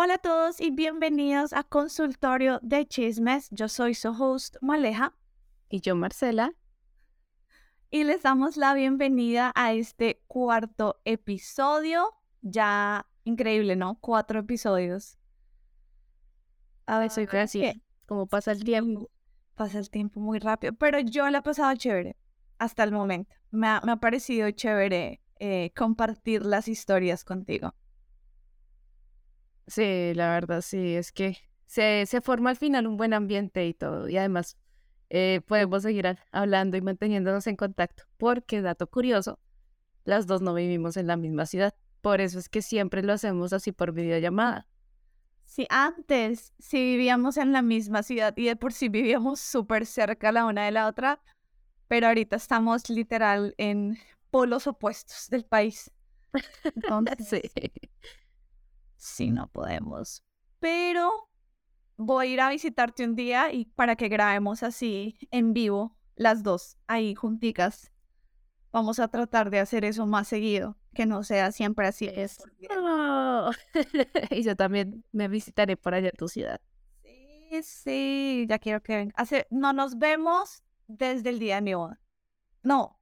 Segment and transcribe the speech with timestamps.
[0.00, 3.48] Hola a todos y bienvenidos a Consultorio de Chismes.
[3.50, 5.16] Yo soy su host Maleja.
[5.68, 6.54] Y yo Marcela.
[7.90, 12.14] Y les damos la bienvenida a este cuarto episodio.
[12.42, 13.98] Ya increíble, ¿no?
[14.00, 15.18] Cuatro episodios.
[16.86, 17.82] A ver, soy así.
[18.06, 19.10] Como pasa el tiempo.
[19.56, 20.74] Pasa el tiempo muy rápido.
[20.74, 22.16] Pero yo la he pasado chévere
[22.58, 23.34] hasta el momento.
[23.50, 27.74] Me ha, me ha parecido chévere eh, compartir las historias contigo.
[29.68, 33.74] Sí, la verdad, sí, es que se, se forma al final un buen ambiente y
[33.74, 34.08] todo.
[34.08, 34.56] Y además
[35.10, 38.04] eh, podemos seguir hablando y manteniéndonos en contacto.
[38.16, 39.38] Porque, dato curioso,
[40.04, 41.74] las dos no vivimos en la misma ciudad.
[42.00, 44.66] Por eso es que siempre lo hacemos así por videollamada.
[45.44, 50.30] Sí, antes sí vivíamos en la misma ciudad y de por sí vivíamos súper cerca
[50.32, 51.22] la una de la otra,
[51.88, 53.98] pero ahorita estamos literal en
[54.30, 55.90] polos opuestos del país.
[57.18, 57.42] sí.
[58.98, 60.22] Sí, no podemos.
[60.60, 61.30] Pero
[61.96, 66.42] voy a ir a visitarte un día y para que grabemos así en vivo las
[66.42, 67.92] dos ahí junticas.
[68.70, 72.06] Vamos a tratar de hacer eso más seguido, que no sea siempre así.
[72.06, 72.38] Es.
[74.30, 76.60] y yo también me visitaré por allá en tu ciudad.
[77.02, 79.14] Sí, sí, ya quiero que venga.
[79.16, 79.46] Hace...
[79.50, 82.00] No nos vemos desde el día de mi boda.
[82.62, 82.97] No,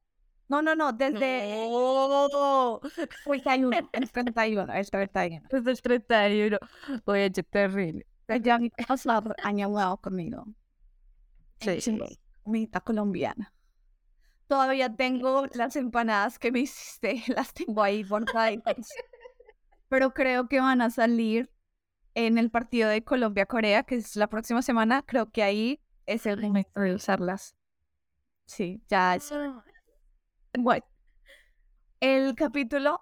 [0.49, 2.79] no, no, no, desde no.
[2.95, 5.47] el 31, el 31, el 31.
[5.49, 6.57] Desde el 31.
[7.05, 8.05] Oye, qué terrible.
[8.41, 9.05] Ya has
[9.43, 10.45] año nuevo conmigo.
[11.59, 11.99] Sí, sí.
[12.83, 13.53] Colombiana.
[14.47, 18.89] Todavía tengo las empanadas que me hiciste, las tengo ahí guardaditas.
[19.89, 21.51] Pero creo que van a salir
[22.13, 25.03] en el partido de Colombia-Corea, que es la próxima semana.
[25.03, 27.55] Creo que ahí es el momento de usarlas.
[28.45, 29.31] Sí, ya es.
[30.53, 30.85] Bueno,
[31.99, 33.01] el capítulo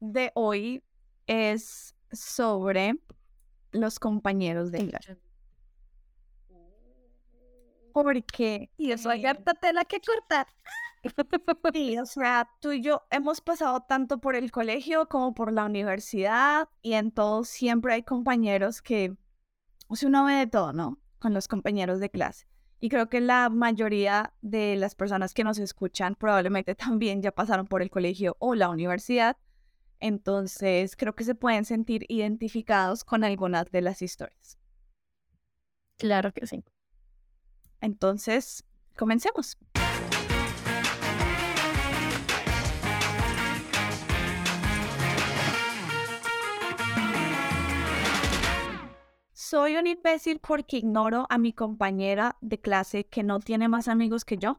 [0.00, 0.82] de hoy
[1.26, 2.94] es sobre
[3.72, 5.18] los compañeros de clase.
[7.92, 10.46] Porque y eso hay harta tela que cortar.
[11.72, 15.64] Sí, o sea, tú y yo hemos pasado tanto por el colegio como por la
[15.64, 19.16] universidad y en todo siempre hay compañeros que,
[19.86, 20.98] o sea, uno ve de todo, ¿no?
[21.20, 22.47] Con los compañeros de clase.
[22.80, 27.66] Y creo que la mayoría de las personas que nos escuchan probablemente también ya pasaron
[27.66, 29.36] por el colegio o la universidad.
[30.00, 34.58] Entonces creo que se pueden sentir identificados con algunas de las historias.
[35.96, 36.62] Claro que sí.
[37.80, 38.64] Entonces,
[38.96, 39.56] comencemos.
[49.50, 54.26] Soy un imbécil porque ignoro a mi compañera de clase que no tiene más amigos
[54.26, 54.58] que yo.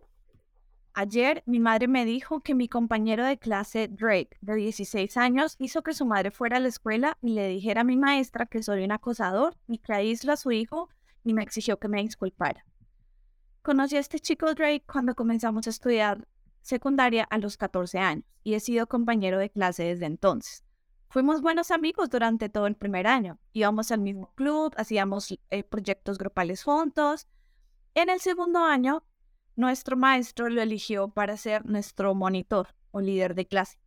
[0.95, 5.83] Ayer mi madre me dijo que mi compañero de clase, Drake, de 16 años, hizo
[5.83, 8.83] que su madre fuera a la escuela y le dijera a mi maestra que soy
[8.83, 10.89] un acosador y que aíslo a su hijo
[11.23, 12.65] y me exigió que me disculpara.
[13.61, 16.27] Conocí a este chico Drake cuando comenzamos a estudiar
[16.63, 20.63] secundaria a los 14 años y he sido compañero de clase desde entonces.
[21.11, 23.39] Fuimos buenos amigos durante todo el primer año.
[23.51, 27.27] Íbamos al mismo club, hacíamos eh, proyectos grupales juntos.
[27.95, 29.03] En el segundo año,
[29.55, 33.79] nuestro maestro lo eligió para ser nuestro monitor o líder de clase.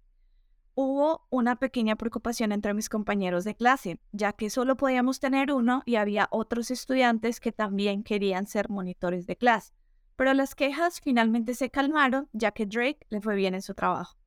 [0.74, 5.84] Hubo una pequeña preocupación entre mis compañeros de clase, ya que solo podíamos tener uno
[5.86, 9.72] y había otros estudiantes que también querían ser monitores de clase.
[10.16, 14.18] Pero las quejas finalmente se calmaron, ya que Drake le fue bien en su trabajo.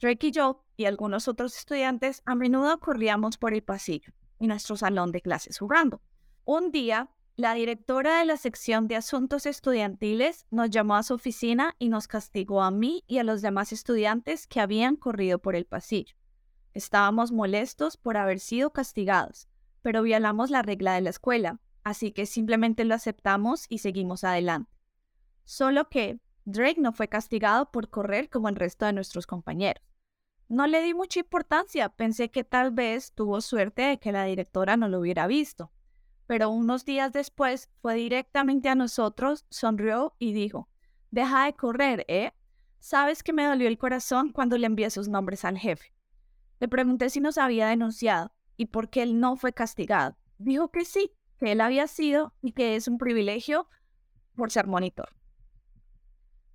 [0.00, 4.76] Drake y yo y algunos otros estudiantes a menudo corríamos por el pasillo y nuestro
[4.76, 6.02] salón de clases jugando.
[6.44, 11.74] Un día, la directora de la sección de asuntos estudiantiles nos llamó a su oficina
[11.78, 15.64] y nos castigó a mí y a los demás estudiantes que habían corrido por el
[15.64, 16.14] pasillo.
[16.74, 19.48] Estábamos molestos por haber sido castigados,
[19.82, 24.70] pero violamos la regla de la escuela, así que simplemente lo aceptamos y seguimos adelante.
[25.44, 29.82] Solo que Drake no fue castigado por correr como el resto de nuestros compañeros.
[30.48, 34.76] No le di mucha importancia, pensé que tal vez tuvo suerte de que la directora
[34.76, 35.72] no lo hubiera visto.
[36.26, 40.68] Pero unos días después fue directamente a nosotros, sonrió y dijo,
[41.10, 42.32] deja de correr, ¿eh?
[42.78, 45.94] Sabes que me dolió el corazón cuando le envié sus nombres al jefe.
[46.60, 50.16] Le pregunté si nos había denunciado y por qué él no fue castigado.
[50.38, 53.68] Dijo que sí, que él había sido y que es un privilegio
[54.36, 55.08] por ser monitor.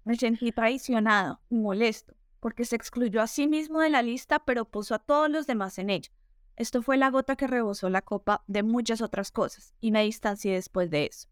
[0.04, 4.66] Me sentí traicionado y molesto, porque se excluyó a sí mismo de la lista, pero
[4.66, 6.12] puso a todos los demás en ella.
[6.56, 10.54] Esto fue la gota que rebosó la copa de muchas otras cosas, y me distancié
[10.54, 11.30] después de eso.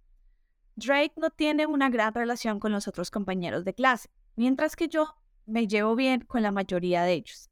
[0.75, 5.15] Drake no tiene una gran relación con los otros compañeros de clase, mientras que yo
[5.45, 7.49] me llevo bien con la mayoría de ellos.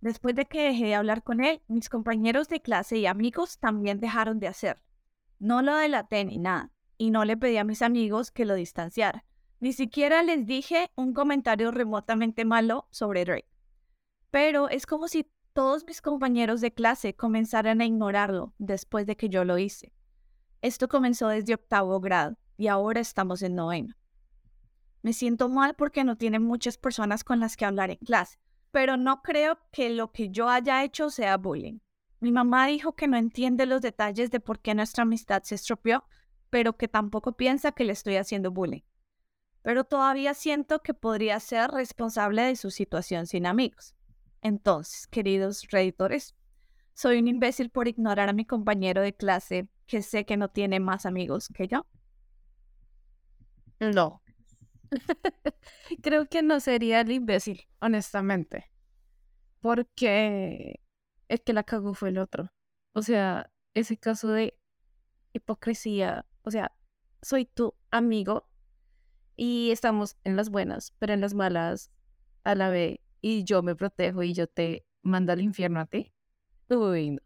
[0.00, 3.98] Después de que dejé de hablar con él, mis compañeros de clase y amigos también
[3.98, 4.82] dejaron de hacerlo.
[5.38, 9.22] No lo delaté ni nada, y no le pedí a mis amigos que lo distanciaran.
[9.58, 13.48] Ni siquiera les dije un comentario remotamente malo sobre Drake.
[14.30, 19.30] Pero es como si todos mis compañeros de clase comenzaran a ignorarlo después de que
[19.30, 19.94] yo lo hice.
[20.60, 23.94] Esto comenzó desde octavo grado y ahora estamos en noveno.
[25.02, 28.38] Me siento mal porque no tiene muchas personas con las que hablar en clase,
[28.70, 31.78] pero no creo que lo que yo haya hecho sea bullying.
[32.20, 36.04] Mi mamá dijo que no entiende los detalles de por qué nuestra amistad se estropeó,
[36.50, 38.82] pero que tampoco piensa que le estoy haciendo bullying.
[39.66, 43.96] Pero todavía siento que podría ser responsable de su situación sin amigos.
[44.40, 46.36] Entonces, queridos reditores,
[46.94, 50.78] soy un imbécil por ignorar a mi compañero de clase que sé que no tiene
[50.78, 51.84] más amigos que yo.
[53.80, 54.22] No.
[56.00, 58.70] Creo que no sería el imbécil, honestamente.
[59.58, 60.78] Porque
[61.26, 62.52] el que la cagó fue el otro.
[62.92, 64.56] O sea, ese caso de
[65.32, 66.24] hipocresía.
[66.42, 66.70] O sea,
[67.20, 68.48] soy tu amigo
[69.36, 71.90] y estamos en las buenas, pero en las malas
[72.44, 76.12] a la vez y yo me protejo y yo te mando al infierno a ti.
[76.68, 77.20] Uy, no.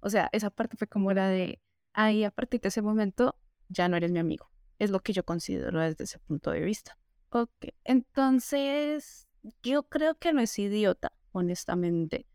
[0.00, 1.60] O sea, esa parte fue como la de,
[1.92, 3.36] ahí a partir de ese momento
[3.68, 4.50] ya no eres mi amigo.
[4.78, 6.98] Es lo que yo considero desde ese punto de vista.
[7.30, 9.26] Ok, entonces
[9.62, 12.26] yo creo que no es idiota, honestamente.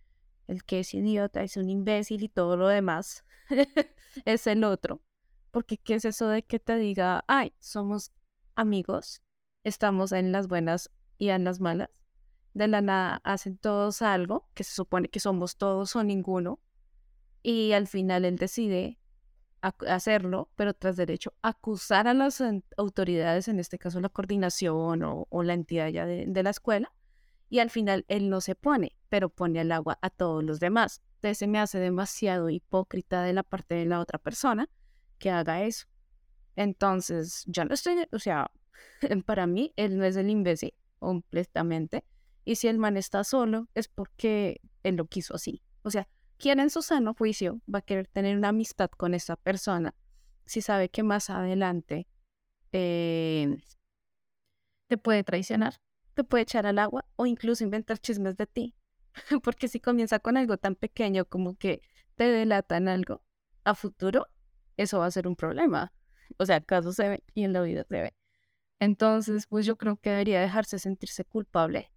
[0.48, 3.24] El que es idiota es un imbécil y todo lo demás
[4.26, 5.02] es el otro.
[5.52, 8.12] Porque ¿qué es eso de que te diga, ay, somos
[8.56, 9.22] amigos,
[9.64, 11.90] estamos en las buenas y en las malas?
[12.54, 16.60] de la nada hacen todos algo, que se supone que somos todos o ninguno,
[17.42, 19.00] y al final él decide
[19.62, 22.44] hacerlo, pero tras derecho acusar a las
[22.78, 26.94] autoridades, en este caso la coordinación o, la entidad ya de, de, la escuela,
[27.50, 31.02] y al final él no se pone, pero pone al agua a todos los demás.
[31.16, 34.70] Entonces se me hace demasiado hipócrita de la parte de la otra persona
[35.18, 35.88] que haga eso.
[36.56, 38.52] Entonces, ya no estoy, o sea,
[39.26, 42.06] para mí él no es el imbécil completamente,
[42.46, 45.62] y si el man está solo, es porque él lo quiso así.
[45.84, 46.08] O sea,
[46.38, 49.96] ¿quién en su sano juicio va a querer tener una amistad con esa persona
[50.46, 52.08] si sabe que más adelante
[52.74, 53.58] eh,
[54.88, 55.76] te puede traicionar,
[56.16, 58.76] te puede echar al agua o incluso inventar chismes de ti?
[59.44, 61.82] porque si comienza con algo tan pequeño como que
[62.16, 63.24] te delatan algo,
[63.64, 64.28] a futuro
[64.76, 65.94] eso va a ser un problema.
[66.38, 68.14] O sea, acaso se ve y en la vida se ve.
[68.80, 71.92] Entonces, pues yo creo que debería dejarse sentirse culpable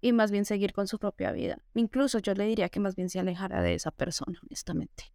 [0.00, 1.62] y más bien seguir con su propia vida.
[1.74, 5.12] Incluso yo le diría que más bien se alejara de esa persona, honestamente.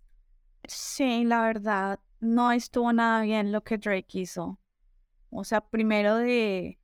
[0.68, 4.60] Sí, la verdad, no estuvo nada bien lo que Drake hizo.
[5.30, 6.80] O sea, primero de,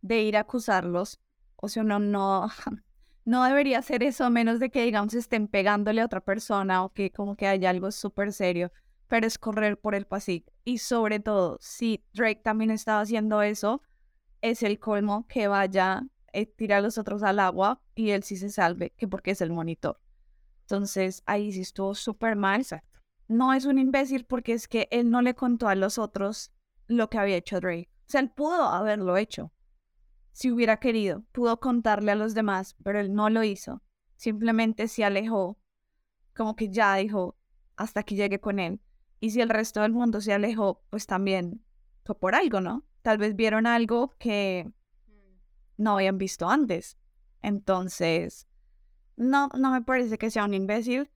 [0.00, 1.20] de ir a acusarlos.
[1.56, 2.48] O sea, no, no,
[3.24, 6.90] no debería hacer eso a menos de que, digamos, estén pegándole a otra persona o
[6.90, 8.72] que como que haya algo súper serio.
[9.12, 10.50] Pero es correr por el pasillo.
[10.64, 13.82] Y sobre todo, si Drake también estaba haciendo eso,
[14.40, 18.38] es el colmo que vaya eh, tira a los otros al agua y él sí
[18.38, 20.00] se salve, que porque es el monitor.
[20.62, 22.64] Entonces ahí sí estuvo súper mal.
[23.28, 26.50] No es un imbécil porque es que él no le contó a los otros
[26.86, 27.90] lo que había hecho Drake.
[28.06, 29.52] O sea, él pudo haberlo hecho.
[30.30, 33.82] Si hubiera querido, pudo contarle a los demás, pero él no lo hizo.
[34.16, 35.58] Simplemente se alejó,
[36.34, 37.36] como que ya dijo,
[37.76, 38.80] hasta que llegue con él.
[39.22, 41.64] Y si el resto del mundo se alejó, pues también
[42.04, 42.84] fue por algo, ¿no?
[43.02, 44.68] Tal vez vieron algo que
[45.76, 46.98] no habían visto antes.
[47.40, 48.48] Entonces,
[49.16, 51.08] no, no me parece que sea un imbécil.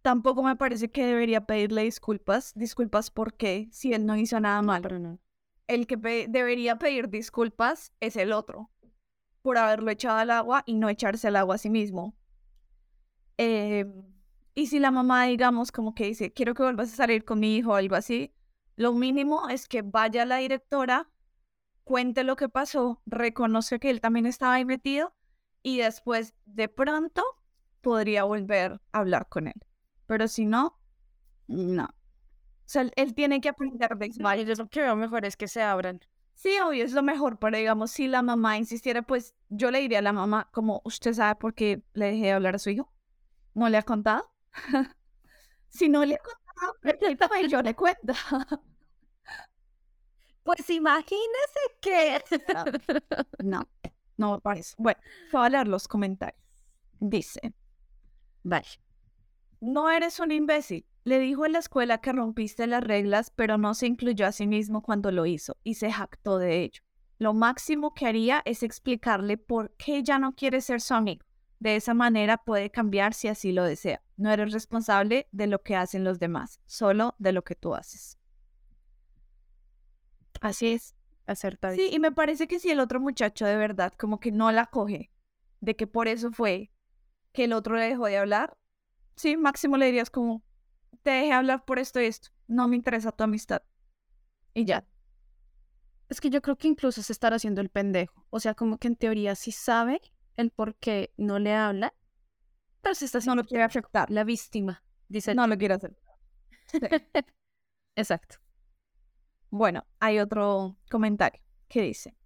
[0.00, 2.54] Tampoco me parece que debería pedirle disculpas.
[2.54, 5.20] Disculpas porque si él no hizo nada mal.
[5.66, 8.70] El que debería pedir disculpas es el otro
[9.42, 12.16] por haberlo echado al agua y no echarse al agua a sí mismo.
[13.36, 14.15] Em,
[14.56, 17.56] y si la mamá, digamos, como que dice, quiero que vuelvas a salir con mi
[17.56, 18.32] hijo o algo así,
[18.74, 21.10] lo mínimo es que vaya la directora
[21.84, 25.14] cuente lo que pasó, reconoce que él también estaba ahí metido
[25.62, 27.22] y después de pronto
[27.82, 29.60] podría volver a hablar con él.
[30.06, 30.80] Pero si no,
[31.48, 31.84] no.
[31.84, 34.34] O sea, él tiene que aprender de eso.
[34.34, 36.00] yo lo que veo mejor es que se abran.
[36.32, 39.98] Sí, obvio, es lo mejor, pero digamos, si la mamá insistiera, pues yo le diría
[39.98, 42.90] a la mamá, como, ¿usted sabe por qué le dejé de hablar a su hijo?
[43.52, 44.32] ¿No le ha contado?
[45.68, 48.12] si no le ha contado, yo le cuento.
[50.42, 52.22] Pues imagínese que...
[53.42, 53.68] no,
[54.16, 54.76] no me parece.
[54.78, 55.00] Bueno,
[55.32, 56.40] voy a leer los comentarios.
[57.00, 57.52] Dice,
[58.44, 58.68] vale.
[59.60, 60.86] No eres un imbécil.
[61.02, 64.46] Le dijo en la escuela que rompiste las reglas, pero no se incluyó a sí
[64.46, 66.82] mismo cuando lo hizo y se jactó de ello.
[67.18, 71.25] Lo máximo que haría es explicarle por qué ya no quiere ser su amigo.
[71.58, 74.02] De esa manera puede cambiar si así lo desea.
[74.16, 78.18] No eres responsable de lo que hacen los demás, solo de lo que tú haces.
[80.40, 80.94] Así es.
[81.26, 81.88] Acertadísimo.
[81.88, 84.66] Sí, y me parece que si el otro muchacho de verdad como que no la
[84.66, 85.10] coge,
[85.60, 86.70] de que por eso fue
[87.32, 88.56] que el otro le dejó de hablar,
[89.16, 90.44] sí, máximo le dirías como,
[91.02, 93.62] te dejé hablar por esto y esto, no me interesa tu amistad.
[94.54, 94.86] Y ya.
[96.08, 98.24] Es que yo creo que incluso se estará haciendo el pendejo.
[98.30, 100.00] O sea, como que en teoría sí sabe
[100.36, 101.94] el por qué no le habla,
[102.80, 104.10] pero se está No haciendo lo quiere afectar.
[104.10, 105.96] la víctima, dice No lo quiere hacer.
[106.66, 106.78] Sí.
[107.96, 108.36] Exacto.
[109.50, 112.16] Bueno, hay otro comentario que dice,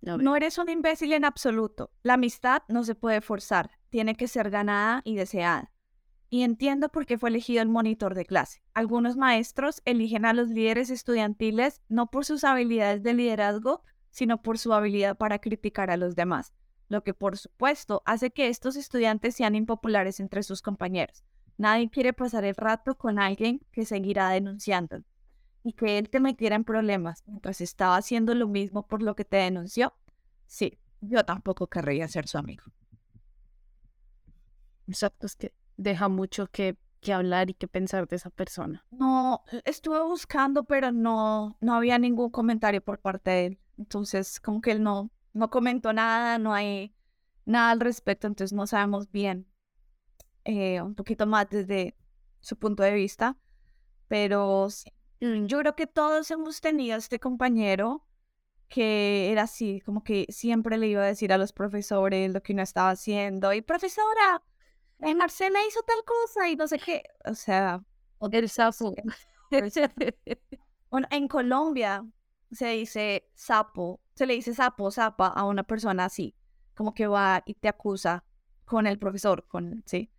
[0.00, 0.22] ver.
[0.22, 1.90] no eres un imbécil en absoluto.
[2.02, 5.72] La amistad no se puede forzar, tiene que ser ganada y deseada.
[6.28, 8.62] Y entiendo por qué fue elegido el monitor de clase.
[8.74, 14.58] Algunos maestros eligen a los líderes estudiantiles no por sus habilidades de liderazgo, sino por
[14.58, 16.52] su habilidad para criticar a los demás,
[16.88, 21.24] lo que por supuesto hace que estos estudiantes sean impopulares entre sus compañeros.
[21.58, 25.02] Nadie quiere pasar el rato con alguien que seguirá denunciando
[25.62, 29.24] y que él te metiera en problemas mientras estaba haciendo lo mismo por lo que
[29.24, 29.94] te denunció.
[30.46, 32.64] Sí, yo tampoco querría ser su amigo.
[34.86, 38.84] Exacto, es que deja mucho que, que hablar y que pensar de esa persona.
[38.90, 43.58] No, estuve buscando, pero no, no había ningún comentario por parte de él.
[43.78, 46.94] Entonces, como que él no, no comentó nada, no hay
[47.44, 49.46] nada al respecto, entonces no sabemos bien
[50.44, 51.96] eh, un poquito más desde
[52.40, 53.36] su punto de vista.
[54.08, 54.68] Pero
[55.20, 58.06] mm, yo creo que todos hemos tenido este compañero
[58.68, 62.52] que era así, como que siempre le iba a decir a los profesores lo que
[62.52, 63.52] uno estaba haciendo.
[63.52, 64.42] Y profesora,
[65.00, 67.02] eh, Marcela hizo tal cosa y no sé qué.
[67.24, 67.84] O sea,
[69.50, 70.04] El sapo.
[70.90, 72.04] bueno, en Colombia
[72.50, 76.34] se dice sapo, se le dice sapo, zapa a una persona así,
[76.74, 78.24] como que va y te acusa
[78.64, 80.10] con el profesor, con, sí.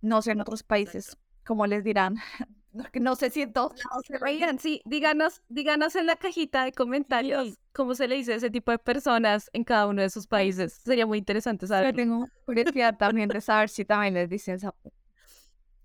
[0.00, 2.16] No sé en otros países cómo les dirán.
[3.00, 6.72] No, sé si en todos lados se Oigan, sí, díganos, díganos en la cajita de
[6.72, 10.26] comentarios cómo se le dice a ese tipo de personas en cada uno de sus
[10.26, 10.72] países.
[10.84, 11.94] Sería muy interesante Yo saber.
[11.94, 14.92] tengo curiosidad también de saber si también les dicen sapo.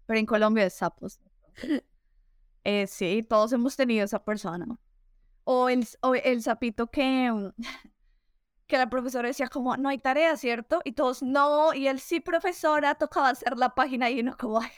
[0.07, 1.19] Pero en Colombia es sapos.
[2.63, 4.65] Eh, sí, todos hemos tenido esa persona.
[5.51, 7.49] O el, o el sapito que, mm,
[8.67, 10.81] que la profesora decía como, no hay tarea, ¿cierto?
[10.85, 11.73] Y todos, no.
[11.73, 14.71] Y él, sí, profesora, tocaba hacer la página y uno como, ay,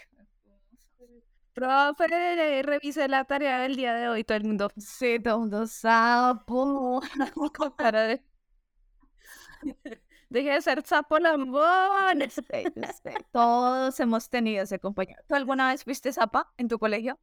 [1.54, 4.24] Profe, revise la tarea del día de hoy.
[4.24, 7.02] Todo el mundo sí, todo el mundo sapo.
[10.30, 12.22] Deje de ser sapo lambón.
[12.30, 12.42] Sí,
[13.04, 15.22] sí, Todos hemos tenido ese compañero.
[15.28, 17.20] ¿Tú alguna vez fuiste zapa en tu colegio?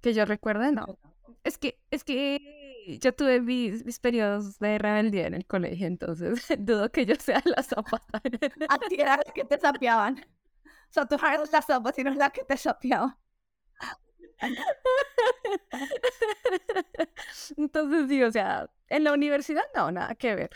[0.00, 0.98] Que yo recuerde, no.
[1.44, 6.46] Es que, es que yo tuve mis, mis periodos de rebeldía en el colegio, entonces
[6.58, 8.22] dudo que yo sea la zapata.
[8.68, 10.24] A ti era la que te sapeaban.
[10.64, 13.16] O sea, tú no eras la zapa, sino la que te sapeaban.
[17.56, 20.50] Entonces, sí, o sea, en la universidad no, nada que ver.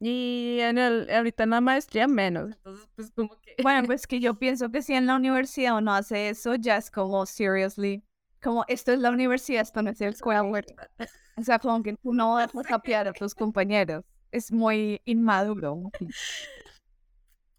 [0.00, 2.52] Y en el, ahorita en la maestría menos.
[2.52, 3.56] Entonces, pues como que...
[3.62, 6.90] Bueno, pues que yo pienso que si en la universidad uno hace eso, ya es
[6.90, 8.04] como, seriously,
[8.44, 10.42] como esto es la universidad, esto no es el escuela.
[10.42, 14.04] O sea, como que tú no vas a sapear a tus compañeros.
[14.30, 15.90] Es muy inmaduro.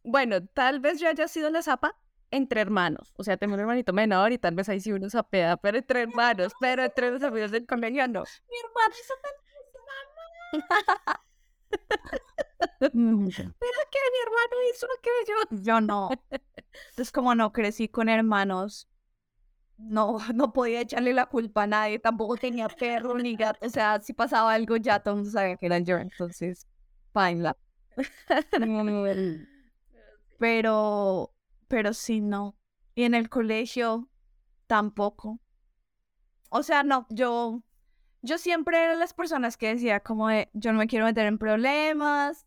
[0.03, 1.97] Bueno, tal vez yo haya sido la zapa
[2.29, 3.13] entre hermanos.
[3.17, 6.03] O sea, tengo un hermanito menor y tal vez ahí sí uno sapea, pero entre
[6.03, 8.23] hermanos, pero entre los amigos del colegio no.
[8.49, 9.13] Mi hermano hizo
[12.79, 15.35] Pero que mi hermano hizo lo que yo.
[15.63, 16.09] Yo no.
[16.29, 18.87] Entonces, como no crecí con hermanos,
[19.77, 21.99] no, no podía echarle la culpa a nadie.
[21.99, 23.65] Tampoco tenía perro ni gato.
[23.65, 25.97] O sea, si pasaba algo, ya todo el sabía que era yo.
[25.97, 26.67] Entonces,
[27.11, 27.57] paila.
[30.37, 31.33] Pero,
[31.69, 32.57] pero sí, no.
[32.93, 34.09] Y en el colegio,
[34.67, 35.39] tampoco.
[36.49, 37.63] O sea, no, yo,
[38.21, 42.45] yo siempre era las personas que decía como yo no me quiero meter en problemas.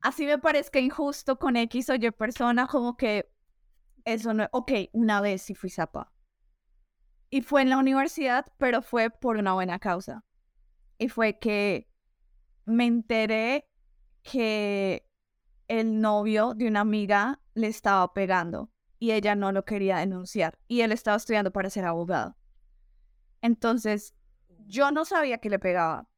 [0.00, 3.28] Así me parezca injusto con X o Y persona, como que
[4.04, 6.12] eso no, ok, una vez sí fui zapa.
[7.30, 10.24] Y fue en la universidad, pero fue por una buena causa.
[10.98, 11.88] Y fue que
[12.64, 13.68] me enteré
[14.22, 15.06] que
[15.68, 20.80] el novio de una amiga le estaba pegando y ella no lo quería denunciar y
[20.80, 22.36] él estaba estudiando para ser abogado.
[23.42, 24.14] Entonces,
[24.66, 26.08] yo no sabía que le pegaba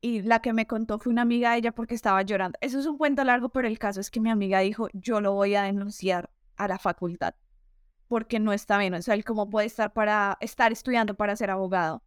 [0.00, 2.58] y la que me contó fue una amiga de ella porque estaba llorando.
[2.60, 5.32] Eso es un cuento largo, pero el caso es que mi amiga dijo, yo lo
[5.32, 7.34] voy a denunciar a la facultad
[8.08, 8.94] porque no está bien.
[8.94, 12.02] O sea, él cómo puede estar para estar estudiando para ser abogado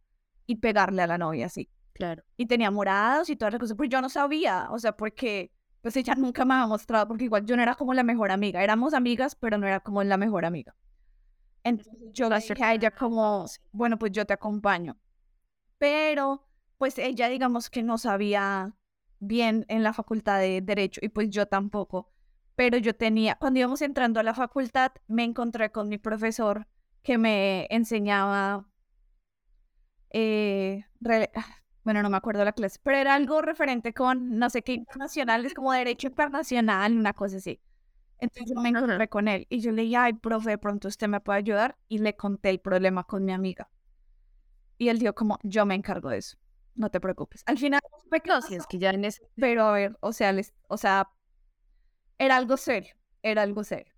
[0.46, 1.70] y pegarle a la novia así.
[1.94, 2.24] Claro.
[2.36, 5.96] Y tenía morados y todas las cosas, pero yo no sabía, o sea, porque pues
[5.96, 8.94] ella nunca me ha mostrado, porque igual yo no era como la mejor amiga, éramos
[8.94, 10.74] amigas, pero no era como la mejor amiga.
[11.64, 14.96] Entonces yo le dije a ella como, bueno, pues yo te acompaño.
[15.78, 16.46] Pero
[16.78, 18.74] pues ella digamos que no sabía
[19.20, 22.11] bien en la facultad de derecho y pues yo tampoco.
[22.54, 26.66] Pero yo tenía, cuando íbamos entrando a la facultad, me encontré con mi profesor
[27.02, 28.68] que me enseñaba,
[30.10, 30.84] eh,
[31.34, 31.46] ah,
[31.84, 35.54] bueno, no me acuerdo la clase, pero era algo referente con no sé qué internacionales,
[35.54, 37.60] como derecho internacional, una cosa así.
[38.18, 41.20] Entonces me encontré con él y yo le dije, ay, profe, de pronto usted me
[41.20, 43.68] puede ayudar y le conté el problema con mi amiga.
[44.78, 46.36] Y él dijo como, yo me encargo de eso,
[46.76, 47.42] no te preocupes.
[47.46, 47.80] Al final,
[48.26, 49.22] no, si es que ya en ese...
[49.34, 51.10] Pero a ver, o sea, les, o sea,
[52.24, 53.92] era algo serio, era algo serio.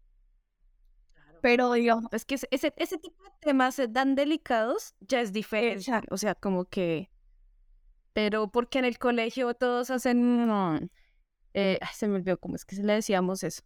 [1.40, 5.84] Pero digamos, es que ese, ese tipo de temas tan delicados ya es diferente.
[6.10, 7.10] O sea, como que...
[8.14, 10.90] Pero porque en el colegio todos hacen...
[11.52, 13.62] Eh, se me olvidó cómo es que le decíamos eso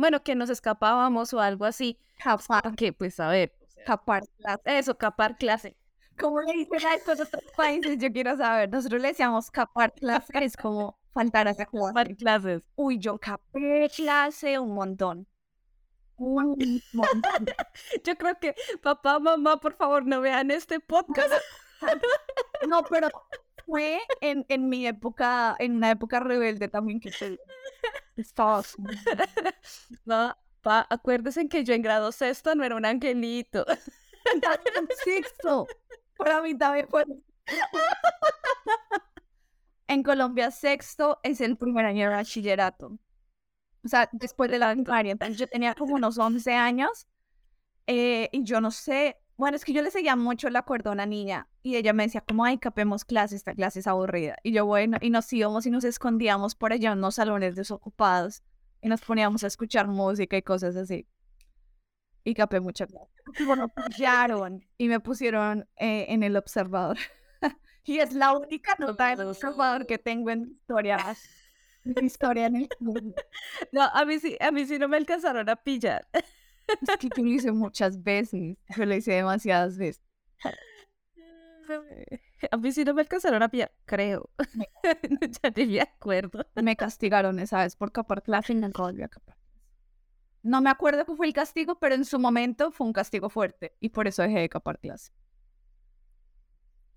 [0.00, 1.98] bueno, que nos escapábamos o algo así.
[2.18, 2.74] Capar.
[2.74, 3.52] Que, pues, a ver.
[3.84, 4.62] Capar clase.
[4.64, 5.76] Eso, capar clase.
[6.18, 7.98] ¿Cómo le dicen a estos otros países?
[7.98, 8.70] Yo quiero saber.
[8.70, 12.16] Nosotros le decíamos capar clase, es como faltar a esa clase.
[12.16, 12.62] Clases.
[12.76, 15.26] Uy, yo capé clase un montón.
[16.16, 17.46] Un montón.
[18.04, 21.32] yo creo que papá, mamá, por favor, no vean este podcast.
[22.68, 23.08] no, pero
[23.64, 27.38] fue en, en mi época, en una época rebelde también que te
[28.16, 28.76] Estás.
[30.04, 33.64] No, pa, acuérdense que yo en grado sexto no era un angelito.
[35.04, 35.66] sexto.
[36.16, 37.04] Para mí también fue.
[39.90, 42.96] En Colombia, sexto es el primer año de bachillerato.
[43.84, 45.16] O sea, después de la primaria.
[45.32, 47.08] Yo tenía como unos 11 años.
[47.88, 50.92] Eh, y yo no sé, bueno, es que yo le seguía mucho el acuerdo a
[50.92, 54.36] una niña y ella me decía como, ay, capemos clase, esta clase es aburrida.
[54.44, 58.44] Y yo, bueno, y nos íbamos y nos escondíamos por allá en unos salones desocupados
[58.80, 61.08] y nos poníamos a escuchar música y cosas así.
[62.22, 63.10] Y capé mucha clase.
[64.78, 66.96] Y me pusieron eh, en el observador.
[67.84, 70.98] Y es la única nota del observador que tengo en historia.
[72.02, 73.14] historia en el mundo.
[73.72, 76.06] No, a mí sí, a mí sí no me alcanzaron a pillar.
[76.12, 78.56] Es que yo lo hice muchas veces.
[78.76, 80.02] Yo lo hice demasiadas veces.
[82.50, 84.30] A mí sí no me alcanzaron a pillar, creo.
[85.42, 86.46] ya ni me acuerdo.
[86.54, 89.36] Me castigaron esa vez por capar clase y no volví a capar.
[90.42, 93.76] No me acuerdo qué fue el castigo, pero en su momento fue un castigo fuerte
[93.78, 95.12] y por eso dejé de capar clase.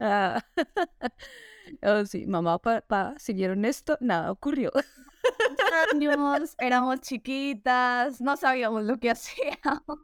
[0.06, 0.44] Ah.
[1.82, 4.70] oh, sí, mamá, papá, siguieron esto, nada ocurrió
[6.60, 10.00] éramos chiquitas, no sabíamos lo que hacíamos.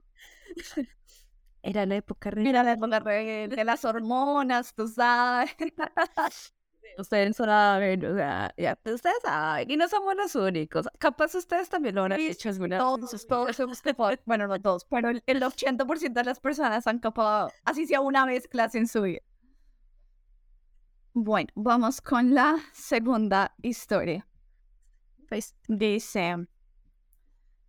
[1.62, 5.53] Era la época Era la época de las hormonas, tú sabes.
[6.97, 10.88] Ustedes saben, o sea, ya, ustedes saben, y no somos los únicos.
[10.97, 15.09] Capaz ustedes también lo han hecho alguna Todos, todos hemos capado, bueno, no todos, pero
[15.09, 19.01] el, el 80% de las personas han capado, así sea una vez clase en su
[19.01, 19.19] vida.
[21.13, 24.27] Bueno, vamos con la segunda historia.
[25.27, 26.47] Pues dice,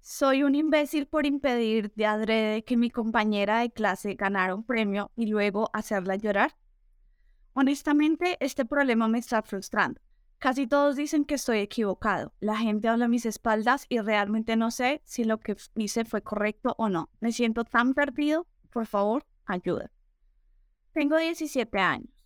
[0.00, 5.10] soy un imbécil por impedir de adrede que mi compañera de clase ganara un premio
[5.16, 6.54] y luego hacerla llorar.
[7.54, 10.00] Honestamente, este problema me está frustrando.
[10.38, 12.34] Casi todos dicen que estoy equivocado.
[12.40, 16.22] La gente habla a mis espaldas y realmente no sé si lo que hice fue
[16.22, 17.10] correcto o no.
[17.20, 18.46] Me siento tan perdido.
[18.70, 19.90] Por favor, ayuda.
[20.92, 22.19] Tengo 17 años.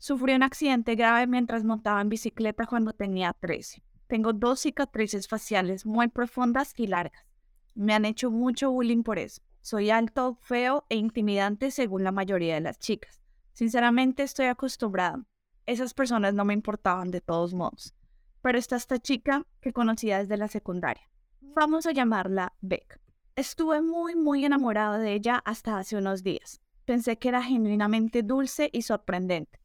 [0.00, 3.82] Sufrí un accidente grave mientras montaba en bicicleta cuando tenía 13.
[4.06, 7.26] Tengo dos cicatrices faciales muy profundas y largas.
[7.74, 9.42] Me han hecho mucho bullying por eso.
[9.60, 13.20] Soy alto, feo e intimidante según la mayoría de las chicas.
[13.52, 15.22] Sinceramente estoy acostumbrada.
[15.66, 17.94] Esas personas no me importaban de todos modos.
[18.40, 21.10] Pero está esta chica que conocía desde la secundaria.
[21.42, 22.98] Vamos a llamarla Beck.
[23.36, 26.62] Estuve muy, muy enamorada de ella hasta hace unos días.
[26.86, 29.60] Pensé que era genuinamente dulce y sorprendente.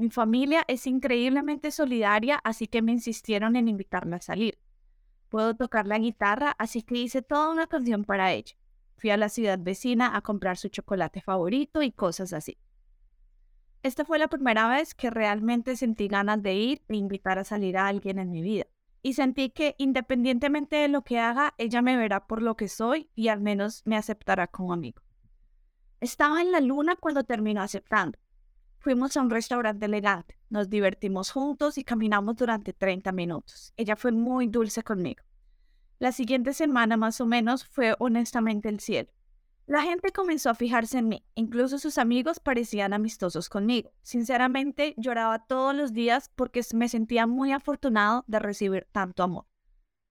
[0.00, 4.58] Mi familia es increíblemente solidaria, así que me insistieron en invitarme a salir.
[5.28, 8.56] Puedo tocar la guitarra, así que hice toda una canción para ella.
[8.96, 12.56] Fui a la ciudad vecina a comprar su chocolate favorito y cosas así.
[13.82, 17.76] Esta fue la primera vez que realmente sentí ganas de ir e invitar a salir
[17.76, 18.68] a alguien en mi vida.
[19.02, 23.10] Y sentí que independientemente de lo que haga, ella me verá por lo que soy
[23.14, 25.02] y al menos me aceptará como amigo.
[26.00, 28.18] Estaba en la luna cuando terminó aceptando.
[28.80, 33.74] Fuimos a un restaurante elegante, nos divertimos juntos y caminamos durante 30 minutos.
[33.76, 35.22] Ella fue muy dulce conmigo.
[35.98, 39.10] La siguiente semana más o menos fue honestamente el cielo.
[39.66, 43.92] La gente comenzó a fijarse en mí, incluso sus amigos parecían amistosos conmigo.
[44.00, 49.44] Sinceramente, lloraba todos los días porque me sentía muy afortunado de recibir tanto amor.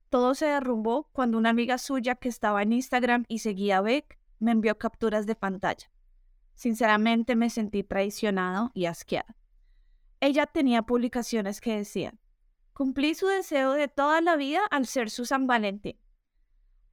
[0.09, 4.19] Todo se derrumbó cuando una amiga suya que estaba en Instagram y seguía a Beck
[4.37, 5.89] me envió capturas de pantalla.
[6.59, 9.33] Sinceramente me sentí traicionado y asqueado.
[10.19, 12.19] Ella tenía publicaciones que decían,
[12.73, 15.97] cumplí su deseo de toda la vida al ser su San Valentín,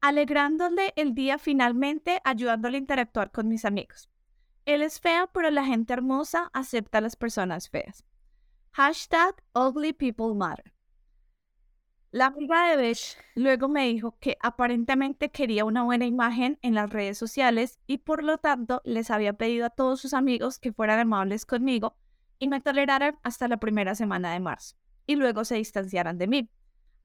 [0.01, 4.09] alegrándole el día finalmente, ayudándole a interactuar con mis amigos.
[4.67, 8.05] Él es fea, pero la gente hermosa acepta a las personas feas.
[8.71, 10.76] Hashtag Ugly People Matter.
[12.13, 16.89] La amiga de Besh luego me dijo que aparentemente quería una buena imagen en las
[16.89, 21.01] redes sociales y por lo tanto les había pedido a todos sus amigos que fueran
[21.01, 21.97] amables conmigo
[22.39, 26.51] y me toleraran hasta la primera semana de marzo y luego se distanciaran de mí.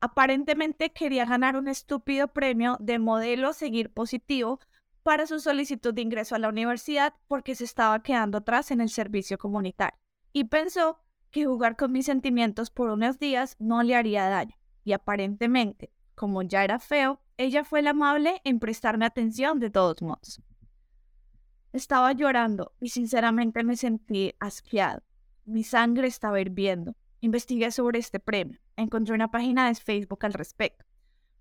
[0.02, 4.60] Aparentemente quería ganar un estúpido premio de modelo seguir positivo
[5.02, 8.90] para su solicitud de ingreso a la universidad porque se estaba quedando atrás en el
[8.90, 10.00] servicio comunitario
[10.32, 11.00] y pensó
[11.32, 16.42] que jugar con mis sentimientos por unos días no le haría daño y aparentemente, como
[16.42, 20.42] ya era feo, ella fue la amable en prestarme atención de todos modos.
[21.74, 25.04] Estaba llorando y sinceramente me sentí asqueado.
[25.46, 26.96] Mi sangre estaba hirviendo.
[27.22, 28.60] Investigué sobre este premio.
[28.76, 30.86] Encontré una página de Facebook al respecto.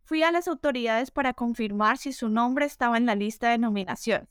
[0.05, 4.29] Fui a las autoridades para confirmar si su nombre estaba en la lista de nominaciones.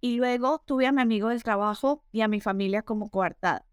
[0.00, 3.66] Y luego tuve a mi amigo del trabajo y a mi familia como coartada.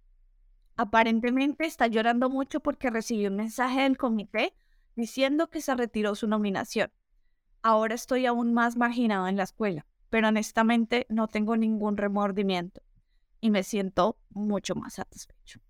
[0.76, 4.54] Aparentemente está llorando mucho porque recibió un mensaje del comité
[4.98, 6.92] diciendo que se retiró su nominación.
[7.62, 12.82] Ahora estoy aún más marginado en la escuela, pero honestamente no tengo ningún remordimiento
[13.40, 15.62] y me siento mucho más satisfecho.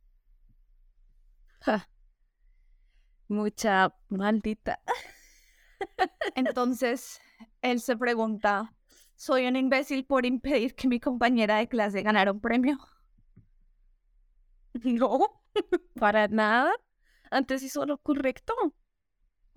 [3.28, 4.80] Mucha maldita.
[6.36, 7.20] Entonces,
[7.62, 8.74] él se pregunta,
[9.16, 12.78] ¿soy un imbécil por impedir que mi compañera de clase ganara un premio?
[14.84, 15.42] No,
[16.00, 16.72] para nada.
[17.32, 18.54] Antes hizo lo correcto.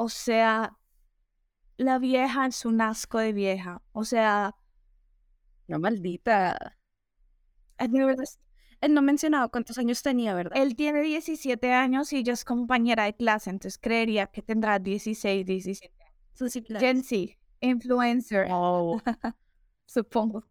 [0.00, 0.78] O sea,
[1.76, 3.82] la vieja es un asco de vieja.
[3.92, 4.56] O sea...
[5.68, 6.74] No, maldita.
[7.76, 10.56] él no mencionaba cuántos años tenía, ¿verdad?
[10.56, 15.44] Él tiene 17 años y ella es compañera de clase, entonces creería que tendrá 16,
[15.44, 15.94] 17.
[16.78, 18.48] Gen Z, influencer.
[18.50, 19.02] Oh.
[19.84, 20.46] Supongo.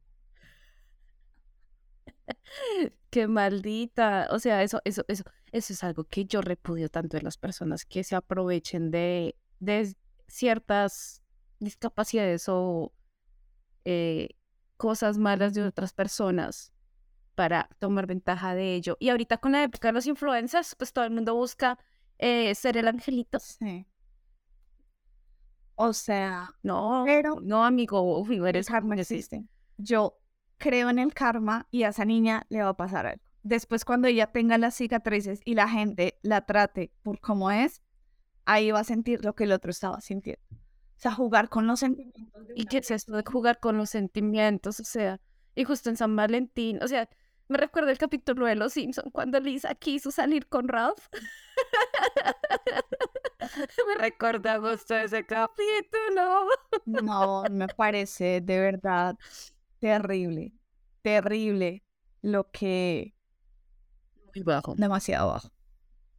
[3.09, 4.27] Qué maldita.
[4.29, 7.85] O sea, eso, eso, eso, eso es algo que yo repudio tanto en las personas
[7.85, 9.95] que se aprovechen de, de
[10.27, 11.23] ciertas
[11.59, 12.93] discapacidades o
[13.85, 14.29] eh,
[14.77, 16.73] cosas malas de otras personas
[17.35, 18.97] para tomar ventaja de ello.
[18.99, 21.77] Y ahorita con la época de los influencers, pues todo el mundo busca
[22.17, 23.39] eh, ser el angelito.
[23.39, 23.85] Sí.
[25.75, 29.45] O sea, no, pero no, amigo, eres karma existe.
[29.77, 30.19] Yo
[30.57, 33.23] creo en el karma y a esa niña le va a pasar algo.
[33.43, 37.82] Después, cuando ella tenga las cicatrices y la gente la trate por cómo es,
[38.45, 40.41] ahí va a sentir lo que el otro estaba sintiendo.
[40.52, 42.43] O sea, jugar con los sentimientos.
[42.56, 44.80] ¿Y qué es esto de jugar con los sentimientos?
[44.82, 45.21] O sea,
[45.56, 47.10] y justo en San Valentín, o sea,
[47.47, 51.08] me recuerdo el capítulo de Los Simpson cuando Lisa quiso salir con Ralph.
[53.88, 56.49] me recuerda justo ese capítulo.
[56.86, 59.17] no, me parece de verdad
[59.80, 60.54] terrible,
[61.02, 61.84] terrible
[62.21, 63.15] lo que...
[64.43, 64.75] Bajo.
[64.75, 65.52] Demasiado bajo.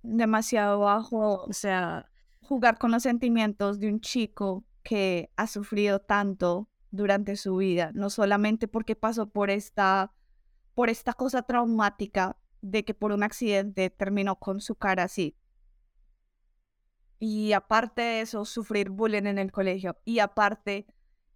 [0.02, 1.44] Demasiado bajo.
[1.44, 2.10] O sea,
[2.42, 8.10] jugar con los sentimientos de un chico que ha sufrido tanto durante su vida, no
[8.10, 10.12] solamente porque pasó por esta
[10.74, 15.36] por esta cosa traumática de que por un accidente terminó con su cara así.
[17.18, 19.98] Y aparte de eso, sufrir bullying en el colegio.
[20.04, 20.86] Y aparte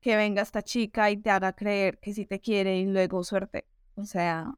[0.00, 3.66] que venga esta chica y te haga creer que si te quiere y luego suerte.
[3.96, 4.54] O sea...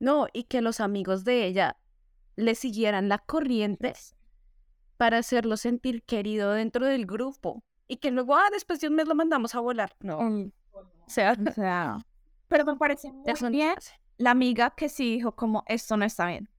[0.00, 1.76] No, y que los amigos de ella
[2.36, 3.94] le siguieran la corriente
[4.96, 7.64] para hacerlo sentir querido dentro del grupo.
[7.88, 9.96] Y que luego, ah, después de un mes lo mandamos a volar.
[10.00, 10.20] No.
[10.20, 11.98] Mm, o sea, o sea
[12.48, 13.76] pero me parece muy bien
[14.16, 16.50] la amiga que sí dijo como esto no está bien.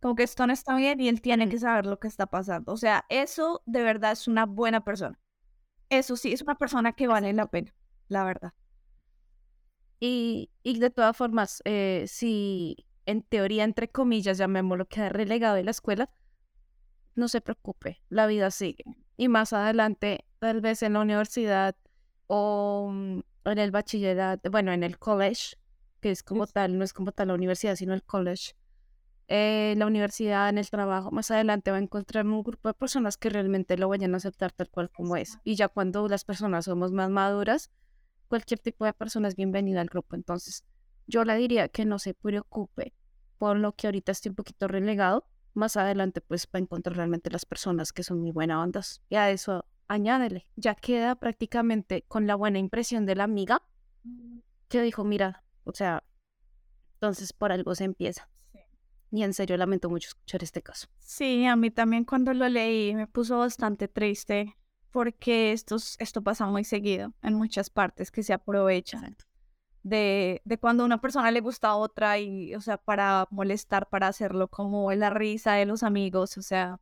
[0.00, 2.72] Como que esto no está bien y él tiene que saber lo que está pasando.
[2.72, 5.18] O sea, eso de verdad es una buena persona.
[5.88, 7.74] Eso sí, es una persona que vale la pena,
[8.08, 8.52] la verdad.
[10.00, 15.64] Y, y de todas formas, eh, si en teoría, entre comillas, llamémoslo, queda relegado de
[15.64, 16.10] la escuela,
[17.14, 18.84] no se preocupe, la vida sigue.
[19.16, 21.74] Y más adelante, tal vez en la universidad
[22.26, 25.56] o mm, en el bachillerato, bueno, en el college,
[26.00, 28.54] que es como tal, no es como tal la universidad, sino el college.
[29.26, 33.16] Eh, la universidad, en el trabajo, más adelante va a encontrar un grupo de personas
[33.16, 35.38] que realmente lo vayan a aceptar tal cual como es.
[35.44, 37.70] Y ya cuando las personas somos más maduras,
[38.28, 40.14] cualquier tipo de persona es bienvenida al grupo.
[40.14, 40.64] Entonces,
[41.06, 42.94] yo le diría que no se preocupe
[43.38, 47.30] por lo que ahorita esté un poquito relegado, más adelante pues va a encontrar realmente
[47.30, 49.02] las personas que son muy buenas ondas.
[49.08, 53.62] Y a eso añádele, ya queda prácticamente con la buena impresión de la amiga
[54.68, 56.04] que dijo, mira, o sea,
[56.94, 58.28] entonces por algo se empieza.
[59.10, 60.88] Y en serio lamento mucho escuchar este caso.
[60.98, 64.54] Sí, a mí también cuando lo leí me puso bastante triste
[64.90, 69.16] porque esto, esto pasa muy seguido en muchas partes que se aprovechan
[69.82, 74.08] de, de, cuando una persona le gusta a otra y, o sea, para molestar, para
[74.08, 76.80] hacerlo como la risa de los amigos, o sea,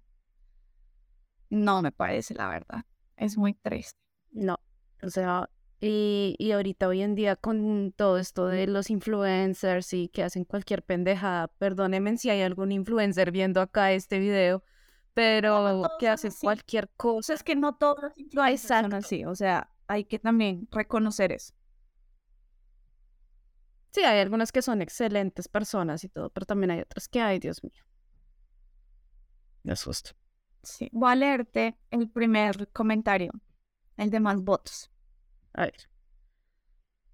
[1.49, 2.85] no me parece la verdad.
[3.17, 3.99] Es muy triste.
[4.33, 4.59] No,
[5.03, 5.49] o sea,
[5.81, 10.45] y, y ahorita hoy en día con todo esto de los influencers y que hacen
[10.45, 14.63] cualquier pendejada, perdónenme si hay algún influencer viendo acá este video,
[15.17, 17.33] pero que hacen cualquier cosa.
[17.33, 21.55] Es que no todos los influencers son así, o sea, hay que también reconocer eso.
[23.93, 27.39] Sí, hay algunas que son excelentes personas y todo, pero también hay otras que, ay,
[27.39, 27.83] Dios mío.
[29.63, 30.11] Me asusto.
[30.63, 33.33] Sí, voy a leerte el primer comentario,
[33.97, 34.91] el de más votos.
[35.55, 35.89] A ver.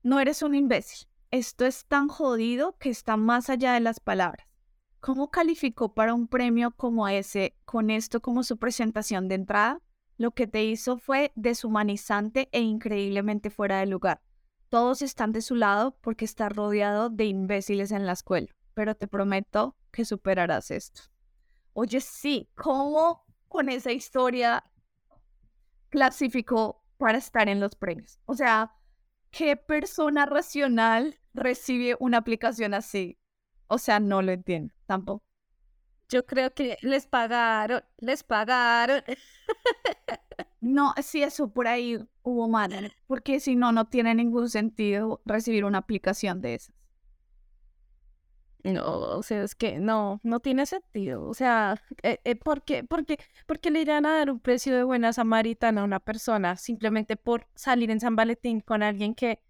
[0.03, 1.07] No eres un imbécil.
[1.31, 4.52] Esto es tan jodido que está más allá de las palabras.
[5.03, 9.83] ¿Cómo calificó para un premio como ese con esto como su presentación de entrada?
[10.17, 14.23] Lo que te hizo fue deshumanizante e increíblemente fuera de lugar.
[14.69, 19.09] Todos están de su lado porque está rodeado de imbéciles en la escuela, pero te
[19.09, 21.03] prometo que superarás esto.
[21.73, 24.63] Oye, sí, ¿cómo con esa historia
[25.89, 28.21] clasificó para estar en los premios?
[28.25, 28.77] O sea,
[29.33, 33.19] ¿qué persona racional recibe una aplicación así?
[33.73, 35.25] O sea, no lo entiendo tampoco.
[36.11, 39.03] Yo creo que les pagaron, les pagaron.
[40.61, 45.65] No, sí, eso por ahí hubo mal, porque si no, no tiene ningún sentido recibir
[45.65, 46.75] una aplicación de esas.
[48.63, 48.85] No,
[49.17, 51.29] o sea, es que no, no tiene sentido.
[51.29, 54.39] O sea, eh, eh, ¿por, qué, por, qué, ¿por, qué, le irán a dar un
[54.41, 59.15] precio de buena samaritana a una persona simplemente por salir en San Valentín con alguien
[59.15, 59.41] que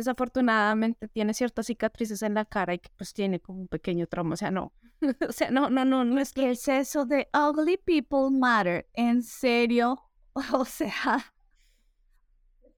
[0.00, 4.34] desafortunadamente tiene ciertas cicatrices en la cara y que pues tiene como un pequeño trauma?
[4.34, 4.72] O sea, no.
[5.28, 6.50] o sea, no, no, no, no es que...
[6.50, 8.88] es eso de ugly people matter?
[8.94, 10.02] ¿En serio?
[10.52, 11.34] O sea,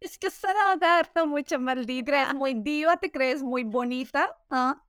[0.03, 0.49] es que se
[0.81, 2.35] dando mucha maldita.
[2.35, 4.37] muy diva, te crees muy bonita.
[4.51, 4.83] ¿Ah?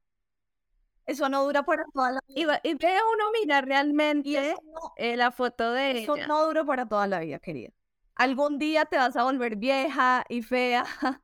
[1.05, 2.59] Eso no dura para toda la vida.
[2.63, 4.55] Y, ve uno mira realmente
[4.97, 7.69] eh, la foto de Eso no dura para toda la vida, querida.
[8.15, 10.83] Algún día te vas a volver vieja y fea.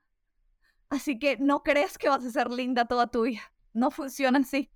[0.90, 3.42] Así que no crees que vas a ser linda toda tu vida.
[3.74, 4.72] No funciona así.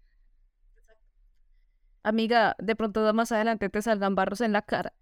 [2.04, 4.94] Amiga, de pronto más adelante te salgan barros en la cara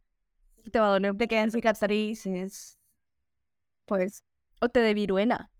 [0.69, 2.77] te va a doler, te quedan cicatrices.
[3.85, 4.23] Pues.
[4.59, 5.51] O te de viruela.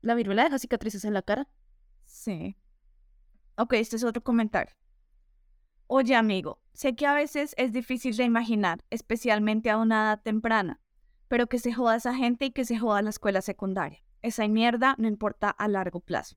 [0.00, 1.48] ¿La viruela deja cicatrices en la cara?
[2.04, 2.56] Sí.
[3.56, 4.74] Ok, este es otro comentario.
[5.86, 10.80] Oye, amigo, sé que a veces es difícil de imaginar, especialmente a una edad temprana,
[11.28, 14.02] pero que se joda esa gente y que se joda la escuela secundaria.
[14.22, 16.36] Esa mierda no importa a largo plazo.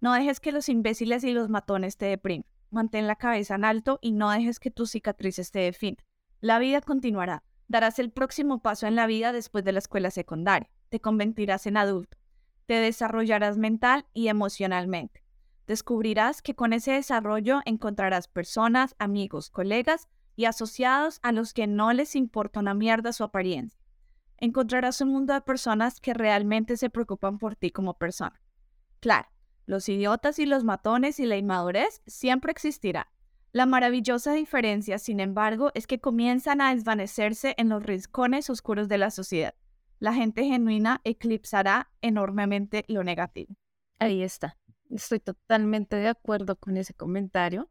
[0.00, 2.46] No dejes que los imbéciles y los matones te depriman.
[2.70, 6.04] Mantén la cabeza en alto y no dejes que tus cicatrices te definan.
[6.40, 10.70] La vida continuará darás el próximo paso en la vida después de la escuela secundaria.
[10.88, 12.18] Te convertirás en adulto.
[12.66, 15.22] Te desarrollarás mental y emocionalmente.
[15.66, 21.92] Descubrirás que con ese desarrollo encontrarás personas, amigos, colegas y asociados a los que no
[21.92, 23.80] les importa una mierda su apariencia.
[24.38, 28.40] Encontrarás un mundo de personas que realmente se preocupan por ti como persona.
[29.00, 29.28] Claro,
[29.66, 33.06] los idiotas y los matones y la inmadurez siempre existirán,
[33.54, 38.98] la maravillosa diferencia, sin embargo, es que comienzan a desvanecerse en los rincones oscuros de
[38.98, 39.54] la sociedad.
[40.00, 43.54] La gente genuina eclipsará enormemente lo negativo.
[44.00, 44.58] Ahí está.
[44.90, 47.70] Estoy totalmente de acuerdo con ese comentario.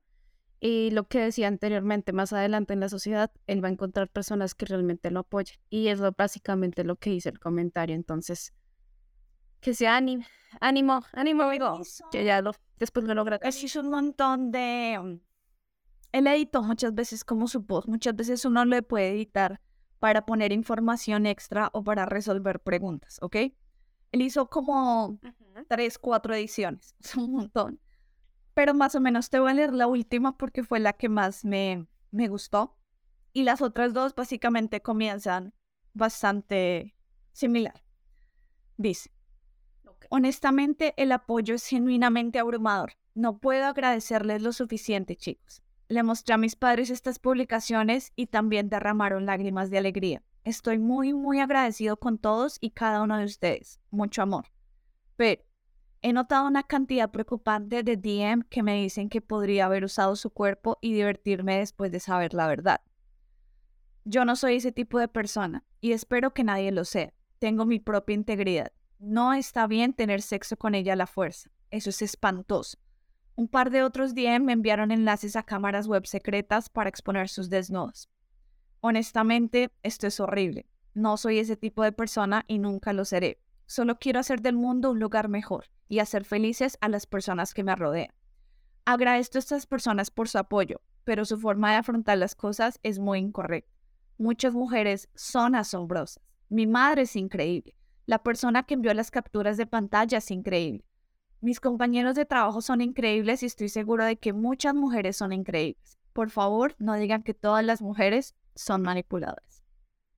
[0.65, 4.55] Y lo que decía anteriormente, más adelante en la sociedad, él va a encontrar personas
[4.55, 5.57] que realmente lo apoyen.
[5.69, 7.95] Y es básicamente lo que dice el comentario.
[7.95, 8.53] Entonces,
[9.59, 10.25] que se anime.
[10.61, 11.81] Ánimo, ánimo, amigo.
[12.11, 13.41] Que ya lo, después lo logra.
[13.43, 15.19] Es un montón de um,
[16.13, 19.59] él editó muchas veces como su voz, muchas veces uno le puede editar
[19.99, 23.35] para poner información extra o para resolver preguntas, ¿ok?
[24.11, 25.19] Él hizo como
[25.67, 27.79] tres, cuatro ediciones, es un montón.
[28.53, 31.43] Pero más o menos te voy a leer la última porque fue la que más
[31.43, 32.77] me, me gustó.
[33.33, 35.53] Y las otras dos básicamente comienzan
[35.93, 36.95] bastante
[37.31, 37.83] similar.
[38.77, 39.11] Dice,
[40.09, 42.93] honestamente el apoyo es genuinamente abrumador.
[43.15, 45.63] No puedo agradecerles lo suficiente, chicos.
[45.87, 50.23] Le mostré a mis padres estas publicaciones y también derramaron lágrimas de alegría.
[50.43, 53.79] Estoy muy, muy agradecido con todos y cada uno de ustedes.
[53.91, 54.45] Mucho amor.
[55.15, 55.43] Pero
[56.05, 60.31] He notado una cantidad preocupante de DM que me dicen que podría haber usado su
[60.31, 62.81] cuerpo y divertirme después de saber la verdad.
[64.03, 67.13] Yo no soy ese tipo de persona y espero que nadie lo sea.
[67.39, 68.73] Tengo mi propia integridad.
[68.99, 71.49] No está bien tener sexo con ella a la fuerza.
[71.71, 72.77] Eso es espantoso.
[73.35, 77.49] Un par de otros DM me enviaron enlaces a cámaras web secretas para exponer sus
[77.49, 78.09] desnudos.
[78.81, 80.67] Honestamente, esto es horrible.
[80.93, 83.39] No soy ese tipo de persona y nunca lo seré.
[83.73, 87.63] Solo quiero hacer del mundo un lugar mejor y hacer felices a las personas que
[87.63, 88.13] me rodean.
[88.85, 92.99] Agradezco a estas personas por su apoyo, pero su forma de afrontar las cosas es
[92.99, 93.73] muy incorrecta.
[94.19, 96.23] Muchas mujeres son asombrosas.
[96.49, 97.75] Mi madre es increíble.
[98.05, 100.85] La persona que envió las capturas de pantalla es increíble.
[101.41, 105.97] Mis compañeros de trabajo son increíbles y estoy seguro de que muchas mujeres son increíbles.
[106.13, 109.62] Por favor, no digan que todas las mujeres son manipuladoras.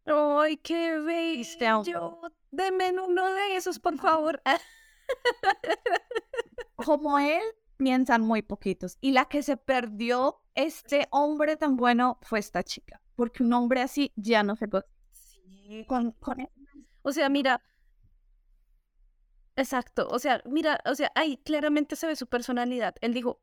[0.06, 2.22] ¡Ay, qué bello!
[2.52, 4.42] Deme uno de esos, por favor.
[6.76, 7.44] Como él,
[7.78, 8.98] piensan muy poquitos.
[9.02, 13.02] Y la que se perdió este hombre tan bueno fue esta chica.
[13.16, 14.86] Porque un hombre así ya no se puede.
[15.12, 15.86] Sí.
[15.88, 16.50] Con, con él.
[17.02, 17.62] O sea, mira.
[19.56, 20.08] Exacto.
[20.10, 22.96] O sea, mira, o sea, ahí claramente se ve su personalidad.
[23.02, 23.42] Él dijo,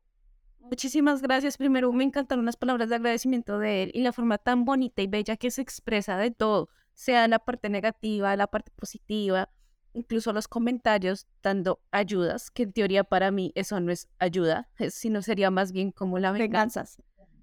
[0.63, 1.57] muchísimas gracias.
[1.57, 5.07] Primero, me encantaron las palabras de agradecimiento de él y la forma tan bonita y
[5.07, 9.49] bella que se expresa de todo, sea la parte negativa, la parte positiva
[9.93, 15.21] incluso los comentarios dando ayudas, que en teoría para mí eso no es ayuda, sino
[15.21, 16.85] sería más bien como la venganza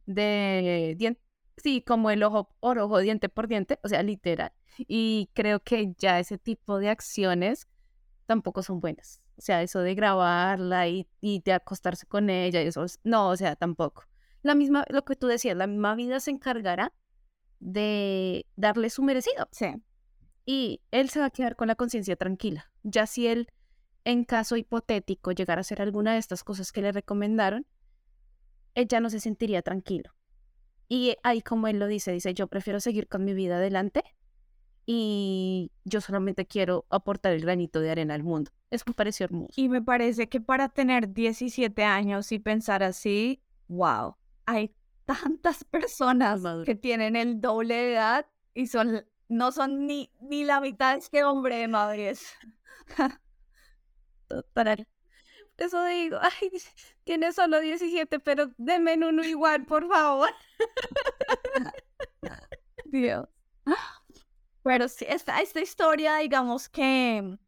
[0.06, 1.20] de diente,
[1.56, 4.52] sí, como el ojo por ojo, diente por diente, o sea, literal.
[4.78, 7.68] Y creo que ya ese tipo de acciones
[8.26, 9.20] tampoco son buenas.
[9.40, 13.57] O sea, eso de grabarla y, y de acostarse con ella, eso no, o sea,
[13.57, 14.05] tampoco.
[14.42, 16.92] La misma, lo que tú decías, la misma vida se encargará
[17.59, 19.48] de darle su merecido.
[19.50, 19.74] Sí
[20.50, 22.72] y él se va a quedar con la conciencia tranquila.
[22.83, 23.48] Ya si él,
[24.05, 27.66] en caso hipotético, llegara a hacer alguna de estas cosas que le recomendaron,
[28.74, 30.12] él ya no se sentiría tranquilo.
[30.88, 34.03] Y ahí como él lo dice, dice, yo prefiero seguir con mi vida adelante
[34.92, 38.50] y yo solamente quiero aportar el granito de arena al mundo.
[38.70, 39.53] Es un pareció hermoso.
[39.55, 44.74] Y me parece que para tener 17 años y pensar así, wow, hay
[45.05, 50.61] tantas personas que tienen el doble de edad y son no son ni, ni la
[50.61, 52.26] mitad de este hombre de madres.
[54.26, 54.88] Total.
[55.57, 56.50] Eso digo, ay,
[57.05, 60.31] tiene solo 17, pero denme uno igual, por favor.
[62.87, 63.29] Dios.
[64.62, 67.38] Pero sí, esta, esta historia, digamos que,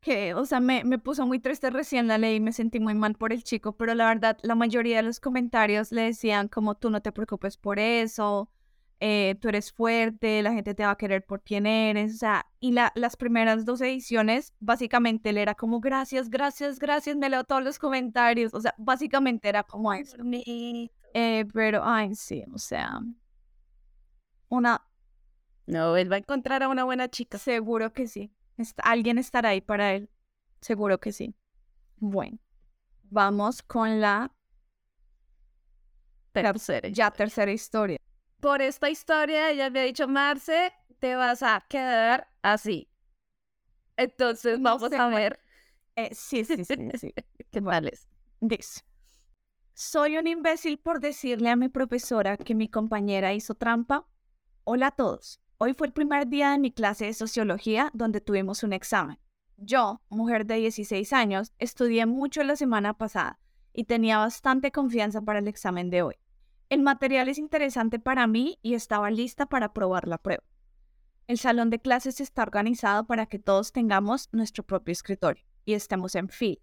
[0.00, 2.94] que o sea, me, me puso muy triste recién la ley y me sentí muy
[2.94, 6.74] mal por el chico, pero la verdad, la mayoría de los comentarios le decían como
[6.76, 8.50] tú no te preocupes por eso,
[9.00, 12.46] eh, tú eres fuerte, la gente te va a querer por quien eres, o sea,
[12.60, 17.44] y la, las primeras dos ediciones, básicamente él era como, gracias, gracias, gracias, me leo
[17.44, 20.16] todos los comentarios, o sea, básicamente era como eso.
[21.14, 23.00] Eh, pero, ay, sí, o sea,
[24.48, 24.82] una...
[25.66, 27.38] No, él va a encontrar a una buena chica.
[27.38, 28.32] Seguro que sí.
[28.82, 30.08] alguien estará ahí para él.
[30.60, 31.34] Seguro que sí.
[31.98, 32.38] Bueno,
[33.04, 34.32] vamos con la
[36.32, 36.88] tercera.
[36.88, 37.98] Ya tercera historia
[38.46, 42.88] por esta historia ella me ha dicho, Marce, te vas a quedar así.
[43.96, 45.40] Entonces vamos a ver.
[45.96, 47.14] Eh, sí, sí, sí, sí.
[47.50, 48.08] ¿Qué vales?
[48.40, 48.82] Dice.
[49.74, 54.06] Soy un imbécil por decirle a mi profesora que mi compañera hizo trampa.
[54.62, 55.40] Hola a todos.
[55.58, 59.18] Hoy fue el primer día de mi clase de sociología donde tuvimos un examen.
[59.56, 63.38] Yo, mujer de 16 años, estudié mucho la semana pasada
[63.72, 66.14] y tenía bastante confianza para el examen de hoy.
[66.68, 70.44] El material es interesante para mí y estaba lista para probar la prueba.
[71.26, 76.16] El salón de clases está organizado para que todos tengamos nuestro propio escritorio y estemos
[76.16, 76.60] en fila.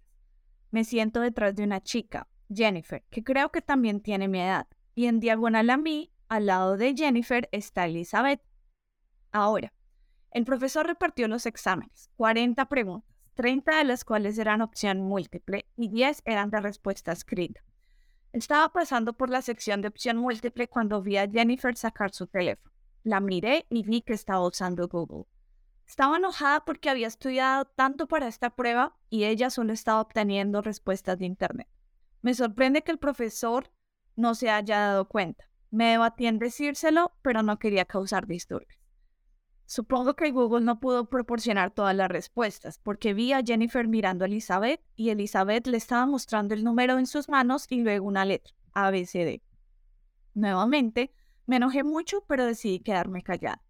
[0.70, 5.06] Me siento detrás de una chica, Jennifer, que creo que también tiene mi edad, y
[5.06, 8.40] en diagonal a mí, al lado de Jennifer, está Elizabeth.
[9.34, 9.72] Ahora,
[10.30, 15.88] el profesor repartió los exámenes, 40 preguntas, 30 de las cuales eran opción múltiple y
[15.88, 17.60] 10 eran de respuesta escrita.
[18.32, 22.72] Estaba pasando por la sección de opción múltiple cuando vi a Jennifer sacar su teléfono.
[23.02, 25.24] La miré y vi que estaba usando Google.
[25.84, 31.18] Estaba enojada porque había estudiado tanto para esta prueba y ella solo estaba obteniendo respuestas
[31.18, 31.66] de Internet.
[32.22, 33.72] Me sorprende que el profesor
[34.14, 35.50] no se haya dado cuenta.
[35.72, 38.83] Me debatí en decírselo, pero no quería causar disturbios.
[39.66, 44.28] Supongo que Google no pudo proporcionar todas las respuestas, porque vi a Jennifer mirando a
[44.28, 48.54] Elizabeth y Elizabeth le estaba mostrando el número en sus manos y luego una letra,
[48.72, 49.42] A, B, C, D.
[50.34, 51.12] Nuevamente,
[51.46, 53.62] me enojé mucho, pero decidí quedarme callada.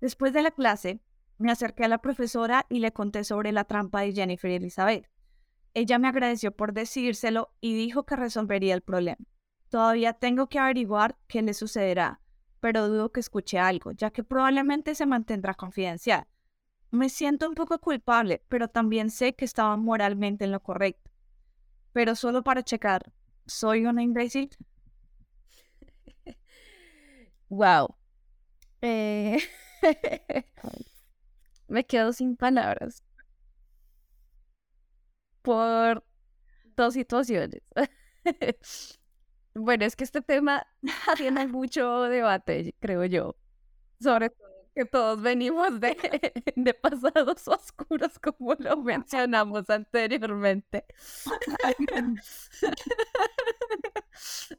[0.00, 1.00] Después de la clase,
[1.38, 5.10] me acerqué a la profesora y le conté sobre la trampa de Jennifer y Elizabeth.
[5.72, 9.24] Ella me agradeció por decírselo y dijo que resolvería el problema.
[9.68, 12.20] Todavía tengo que averiguar qué le sucederá,
[12.64, 16.26] pero dudo que escuche algo, ya que probablemente se mantendrá confidencial.
[16.90, 21.10] Me siento un poco culpable, pero también sé que estaba moralmente en lo correcto.
[21.92, 23.12] Pero solo para checar,
[23.46, 24.50] ¿soy una imbécil?
[27.50, 27.96] Wow.
[28.82, 29.38] Eh,
[31.68, 33.02] me quedo sin palabras
[35.42, 36.02] por
[36.76, 37.62] dos situaciones.
[39.54, 40.66] bueno, es que este tema
[41.16, 43.36] tiene mucho debate, creo yo.
[44.00, 45.96] Sobre todo que todos venimos de,
[46.56, 50.84] de pasados oscuros, como lo mencionamos anteriormente.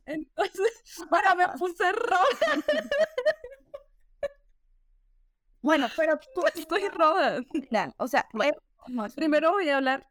[0.06, 2.64] Entonces, ahora me puse roja.
[5.62, 7.42] Bueno, pero tú estoy roja.
[7.98, 8.28] O sea,
[9.16, 10.08] primero voy a hablar.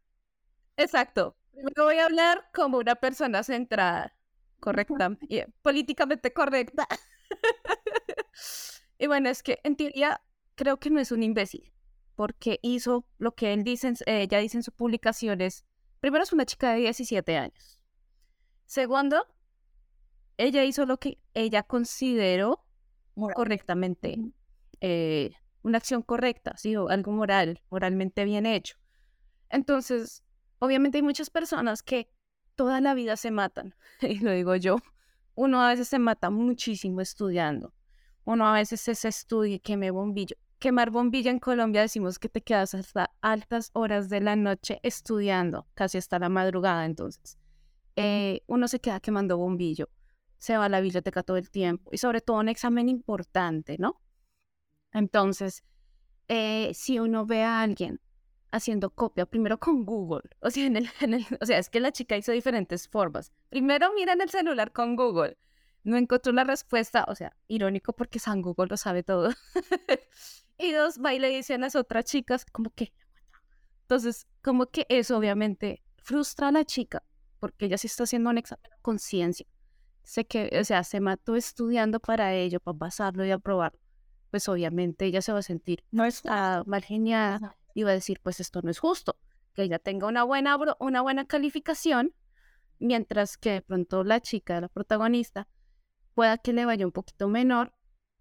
[0.77, 1.37] Exacto.
[1.53, 4.17] Primero voy a hablar como una persona centrada,
[4.65, 6.89] correcta, y políticamente correcta.
[8.97, 10.23] Y bueno, es que en teoría
[10.55, 11.73] creo que no es un imbécil,
[12.15, 15.65] porque hizo lo que él dice, ella dice en sus publicaciones.
[16.01, 17.81] Primero es una chica de 17 años.
[18.67, 19.27] Segundo,
[20.37, 22.65] ella hizo lo que ella consideró
[23.35, 24.17] correctamente,
[24.81, 26.77] eh, una acción correcta, ¿sí?
[26.77, 28.77] o algo moral, moralmente bien hecho.
[29.51, 30.23] Entonces,
[30.61, 32.14] obviamente hay muchas personas que
[32.55, 34.77] toda la vida se matan, y lo digo yo.
[35.35, 37.75] Uno a veces se mata muchísimo estudiando,
[38.25, 40.37] uno a veces es estudio y queme bombillo.
[40.59, 45.67] Quemar bombilla en Colombia decimos que te quedas hasta altas horas de la noche estudiando,
[45.75, 47.37] casi hasta la madrugada entonces.
[47.97, 49.91] Eh, uno se queda quemando bombillo,
[50.39, 54.01] se va a la biblioteca todo el tiempo y sobre todo un examen importante, ¿no?
[54.93, 55.65] Entonces,
[56.29, 58.01] eh, si uno ve a alguien
[58.55, 62.17] haciendo copia, primero con Google, o sea, en el, o sea, es que la chica
[62.17, 63.33] hizo diferentes formas.
[63.51, 65.37] Primero mira en el celular con Google,
[65.83, 69.31] no encontró la respuesta, o sea, irónico porque San Google lo sabe todo.
[70.59, 72.93] y dos, va y le dice a las otras chicas como que...
[73.83, 77.03] Entonces, como que eso obviamente frustra a la chica
[77.39, 79.47] porque ella sí está haciendo un examen de conciencia.
[80.03, 83.79] Sé que, o sea, se mató estudiando para ello, para pasarlo y aprobarlo.
[84.31, 88.21] Pues obviamente ella se va a sentir no está mal geniada y va a decir,
[88.23, 89.19] pues esto no es justo,
[89.53, 92.15] que ella tenga una buena, una buena calificación,
[92.79, 95.49] mientras que de pronto la chica, la protagonista,
[96.15, 97.75] pueda que le vaya un poquito menor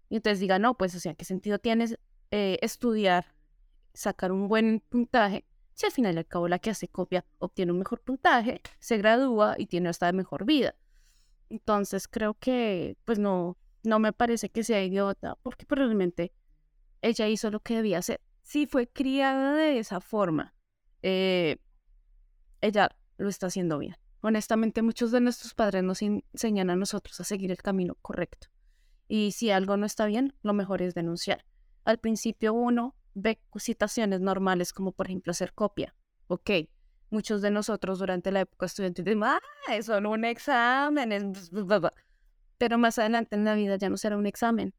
[0.08, 1.86] y entonces diga, no, pues, o sea, ¿qué sentido tiene
[2.30, 3.34] eh, estudiar,
[3.94, 5.44] sacar un buen puntaje?
[5.72, 8.98] Si al final y al cabo la que hace copia obtiene un mejor puntaje, se
[8.98, 10.76] gradúa y tiene hasta mejor vida.
[11.48, 16.32] Entonces creo que, pues no, no me parece que sea idiota, porque probablemente
[17.02, 18.20] ella hizo lo que debía hacer.
[18.44, 20.54] Si fue criada de esa forma,
[21.02, 21.56] eh,
[22.60, 23.96] ella lo está haciendo bien.
[24.20, 28.48] Honestamente, muchos de nuestros padres nos enseñan a nosotros a seguir el camino correcto.
[29.08, 31.44] Y si algo no está bien, lo mejor es denunciar.
[31.84, 35.96] Al principio uno ve situaciones normales como por ejemplo hacer copia.
[36.26, 36.50] Ok,
[37.10, 41.32] muchos de nosotros durante la época estudiante decimos, ah, es solo un examen.
[42.58, 44.74] Pero más adelante en la vida ya no será un examen.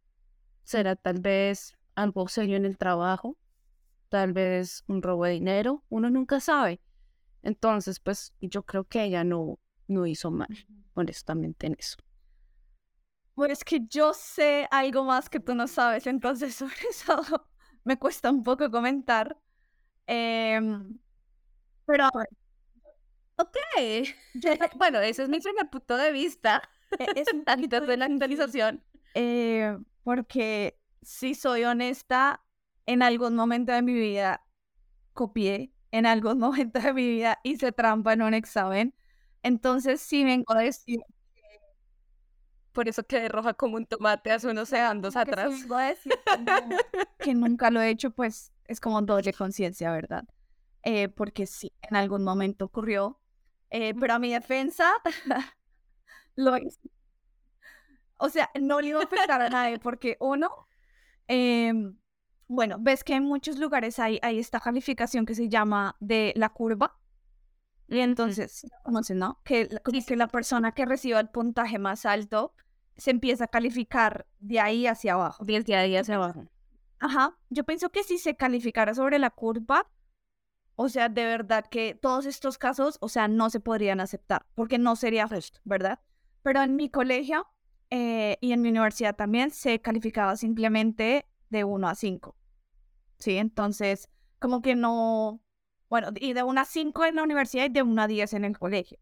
[0.64, 3.38] Será tal vez algo serio en el trabajo,
[4.10, 6.82] tal vez un robo de dinero, uno nunca sabe.
[7.42, 10.48] Entonces, pues yo creo que ella no, no hizo mal,
[10.94, 11.98] honestamente, en eso.
[13.36, 17.22] Bueno, es que yo sé algo más que tú no sabes, entonces sobre eso
[17.84, 19.38] me cuesta un poco comentar.
[20.08, 20.98] Em,
[21.86, 22.10] pero,
[23.38, 23.58] ok.
[24.78, 26.62] bueno, ese es mi primer punto de vista.
[26.98, 27.44] E, es un
[27.88, 28.84] de la actualización.
[29.14, 32.45] Eh, porque si soy honesta,
[32.86, 34.46] en algún momento de mi vida
[35.14, 38.94] copié en algún momento de mi vida hice trampa en un examen.
[39.44, 41.00] Entonces sí vengo a decir
[42.76, 45.54] por eso quedé roja como un tomate hace unos segundos atrás.
[45.54, 46.14] Si vengo a decir
[47.20, 50.26] que, nunca lo he hecho, pues es como doble conciencia, ¿verdad?
[50.84, 53.20] Eh, porque sí, en algún momento ocurrió.
[53.70, 54.92] Eh, pero a mi defensa,
[56.36, 56.92] lo hice.
[58.18, 60.68] O sea, no le iba a afectar a nadie porque uno,
[61.30, 61.74] eh,
[62.48, 66.50] bueno, ves que en muchos lugares hay, hay esta calificación que se llama de la
[66.50, 67.00] curva.
[67.88, 68.66] Y entonces,
[69.14, 69.42] ¿no?
[69.44, 69.70] Que,
[70.08, 72.54] que la persona que reciba el puntaje más alto
[72.98, 75.44] se empieza a calificar de ahí hacia abajo.
[75.46, 76.46] Desde ahí hacia abajo.
[77.00, 77.38] Ajá.
[77.50, 79.88] Yo pienso que si se calificara sobre la curva,
[80.76, 84.78] o sea, de verdad que todos estos casos, o sea, no se podrían aceptar, porque
[84.78, 86.00] no sería justo, ¿verdad?
[86.42, 87.48] Pero en mi colegio
[87.90, 92.36] eh, y en mi universidad también se calificaba simplemente de 1 a 5.
[93.20, 95.42] Sí, entonces, como que no,
[95.90, 99.00] Bueno, y de una 5 en la universidad y de una 10 en el colegio.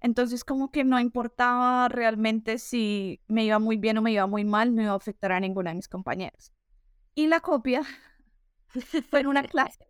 [0.00, 4.44] Entonces, como que no importaba realmente si me iba muy bien o me iba muy
[4.44, 6.52] mal, no iba a afectar a ninguna de mis compañeros.
[7.14, 7.82] Y la copia
[9.10, 9.86] fue en una clase.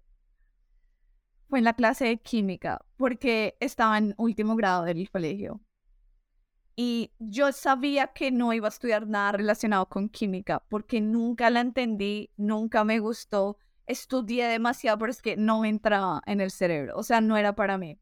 [1.49, 5.61] Fue en la clase de química, porque estaba en último grado del colegio.
[6.77, 11.61] Y yo sabía que no iba a estudiar nada relacionado con química, porque nunca la
[11.61, 13.57] entendí, nunca me gustó.
[13.87, 17.55] Estudié demasiado, pero es que no me entraba en el cerebro, o sea, no era
[17.55, 17.99] para mí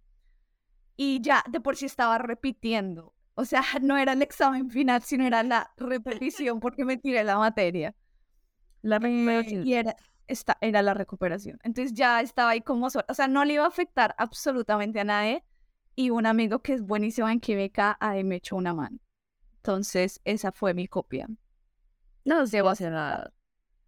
[0.96, 3.14] y ya de por sí estaba repitiendo.
[3.34, 7.38] O sea, no era el examen final, sino era la repetición porque me tiré la
[7.38, 7.94] materia.
[8.82, 9.96] La y era,
[10.26, 11.58] esta, era la recuperación.
[11.62, 15.42] Entonces ya estaba ahí como, o sea, no le iba a afectar absolutamente a nadie.
[15.96, 18.98] Y un amigo que es buenísimo en Quebec ahí me echó una mano.
[19.56, 21.28] Entonces, esa fue mi copia.
[22.24, 23.32] No se va a hacer nada.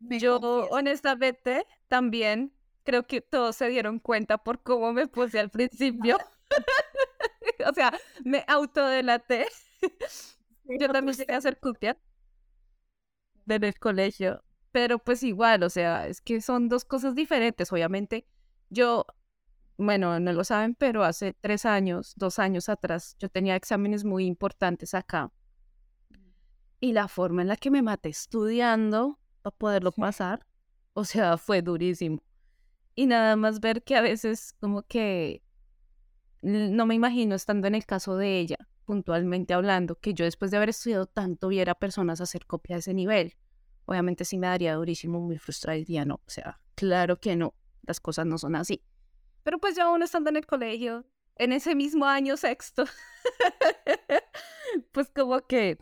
[0.01, 0.39] Yo,
[0.71, 2.53] honestamente, también
[2.85, 6.19] creo que todos se dieron cuenta por cómo me puse al principio.
[7.71, 7.93] o sea,
[8.25, 9.47] me autodelaté.
[10.65, 11.97] Yo también quería hacer copia
[13.45, 14.43] desde el colegio,
[14.73, 17.73] pero pues igual, o sea, es que son dos cosas diferentes.
[17.73, 18.27] Obviamente,
[18.71, 19.07] yo,
[19.79, 24.27] bueno, no lo saben, pero hace tres años, dos años atrás, yo tenía exámenes muy
[24.27, 25.33] importantes acá.
[26.81, 30.47] Y la forma en la que me maté estudiando para poderlo pasar,
[30.95, 32.23] o sea, fue durísimo.
[32.95, 35.43] Y nada más ver que a veces como que
[36.43, 40.57] no me imagino estando en el caso de ella, puntualmente hablando, que yo después de
[40.59, 43.35] haber estudiado tanto viera personas hacer copia de ese nivel.
[43.85, 48.01] Obviamente sí me daría durísimo, muy frustrada, diría no, o sea, claro que no, las
[48.01, 48.83] cosas no son así.
[49.47, 52.85] Pero pues ya uno estando en el colegio, en ese mismo año sexto,
[54.91, 55.79] pues como que,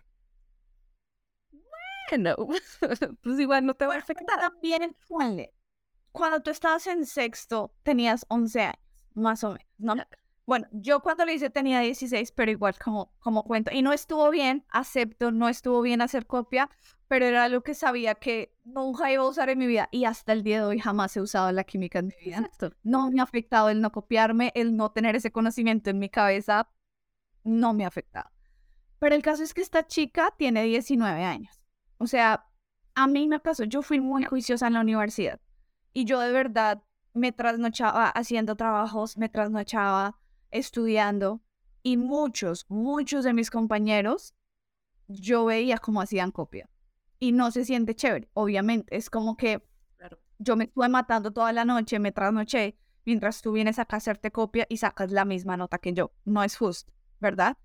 [2.11, 2.37] bueno,
[3.23, 4.39] pues igual no te va a afectar.
[4.39, 4.95] También,
[6.13, 9.95] cuando tú estabas en sexto, tenías 11 años, más o menos, ¿no?
[10.47, 13.71] Bueno, yo cuando lo hice tenía 16, pero igual como, como cuento.
[13.73, 16.69] Y no estuvo bien, acepto, no estuvo bien hacer copia,
[17.09, 19.89] pero era algo que sabía que nunca iba a usar en mi vida.
[19.91, 22.51] Y hasta el día de hoy jamás he usado la química en mi vida.
[22.83, 26.69] No me ha afectado el no copiarme, el no tener ese conocimiento en mi cabeza,
[27.43, 28.31] no me ha afectado.
[28.99, 31.63] Pero el caso es que esta chica tiene 19 años.
[31.97, 32.47] O sea,
[32.95, 35.41] a mí me pasó, yo fui muy juiciosa en la universidad.
[35.95, 36.83] Y yo de verdad
[37.15, 40.19] me trasnochaba haciendo trabajos, me trasnochaba
[40.55, 41.43] estudiando
[41.83, 44.35] y muchos, muchos de mis compañeros,
[45.07, 46.71] yo veía cómo hacían copia.
[47.19, 48.97] Y no se siente chévere, obviamente.
[48.97, 49.63] Es como que
[50.39, 54.31] yo me estuve matando toda la noche, me trasnoché, mientras tú vienes acá a hacerte
[54.31, 56.13] copia y sacas la misma nota que yo.
[56.25, 57.57] No es justo, ¿verdad?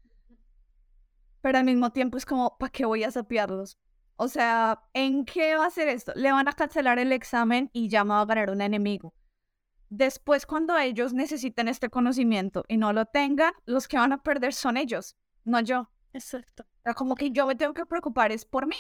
[1.41, 3.77] Pero al mismo tiempo es como, ¿para qué voy a sapiarlos?
[4.17, 6.11] O sea, ¿en qué va a ser esto?
[6.15, 9.13] Le van a cancelar el examen y ya me va a ganar un enemigo.
[9.89, 14.53] Después, cuando ellos necesiten este conocimiento y no lo tengan, los que van a perder
[14.53, 15.89] son ellos, no yo.
[16.13, 16.65] Exacto.
[16.95, 18.77] como que yo me tengo que preocupar es por mí.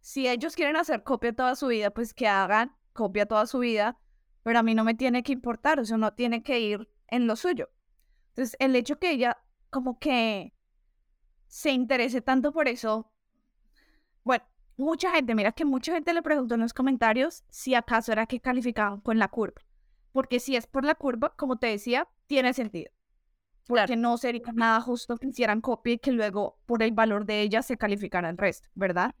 [0.00, 3.98] Si ellos quieren hacer copia toda su vida, pues que hagan copia toda su vida,
[4.42, 7.26] pero a mí no me tiene que importar, o sea, no tiene que ir en
[7.26, 7.68] lo suyo.
[8.28, 9.38] Entonces, el hecho que ella
[9.70, 10.54] como que
[11.48, 13.12] se interese tanto por eso,
[14.22, 14.44] bueno,
[14.76, 18.40] mucha gente, mira que mucha gente le preguntó en los comentarios si acaso era que
[18.40, 19.65] calificaban con la curva
[20.16, 22.90] porque si es por la curva, como te decía, tiene sentido.
[23.66, 27.42] Porque no sería nada justo que hicieran copia y que luego por el valor de
[27.42, 29.14] ella se calificara el resto, ¿verdad?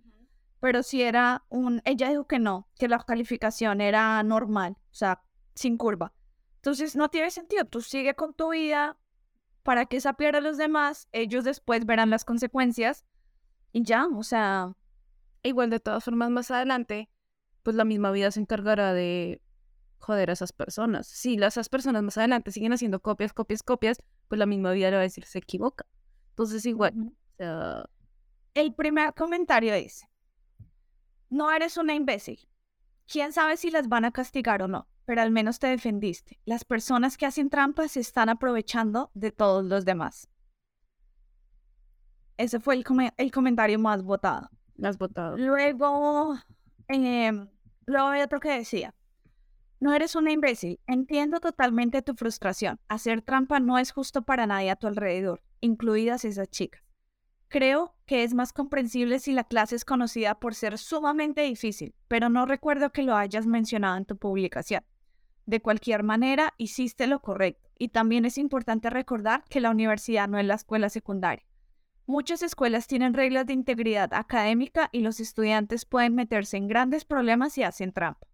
[0.58, 5.20] Pero si era un, ella dijo que no, que la calificación era normal, o sea,
[5.54, 6.14] sin curva.
[6.54, 8.96] Entonces no tiene sentido, tú sigue con tu vida
[9.64, 13.04] para que sapiera a los demás, ellos después verán las consecuencias
[13.70, 14.72] y ya, o sea,
[15.42, 17.10] igual de todas formas más adelante,
[17.62, 19.42] pues la misma vida se encargará de
[20.06, 21.08] joder a esas personas.
[21.08, 24.96] Si esas personas más adelante siguen haciendo copias, copias, copias, pues la misma vida le
[24.96, 25.84] va a decir se equivoca.
[26.30, 26.94] Entonces igual,
[28.54, 30.08] el primer comentario dice,
[31.28, 32.38] no eres una imbécil.
[33.08, 34.88] ¿Quién sabe si las van a castigar o no?
[35.06, 36.40] Pero al menos te defendiste.
[36.44, 40.28] Las personas que hacen trampas se están aprovechando de todos los demás.
[42.36, 42.84] Ese fue el,
[43.16, 44.50] el comentario más votado.
[44.76, 45.36] Más votado.
[45.36, 46.36] Luego,
[46.88, 47.32] eh,
[47.86, 48.94] luego hay otro que decía,
[49.78, 50.80] no eres una imbécil.
[50.86, 52.80] Entiendo totalmente tu frustración.
[52.88, 56.82] Hacer trampa no es justo para nadie a tu alrededor, incluidas esas chicas.
[57.48, 62.28] Creo que es más comprensible si la clase es conocida por ser sumamente difícil, pero
[62.28, 64.82] no recuerdo que lo hayas mencionado en tu publicación.
[65.44, 70.38] De cualquier manera, hiciste lo correcto, y también es importante recordar que la universidad no
[70.38, 71.46] es la escuela secundaria.
[72.04, 77.52] Muchas escuelas tienen reglas de integridad académica y los estudiantes pueden meterse en grandes problemas
[77.52, 78.26] si hacen trampa.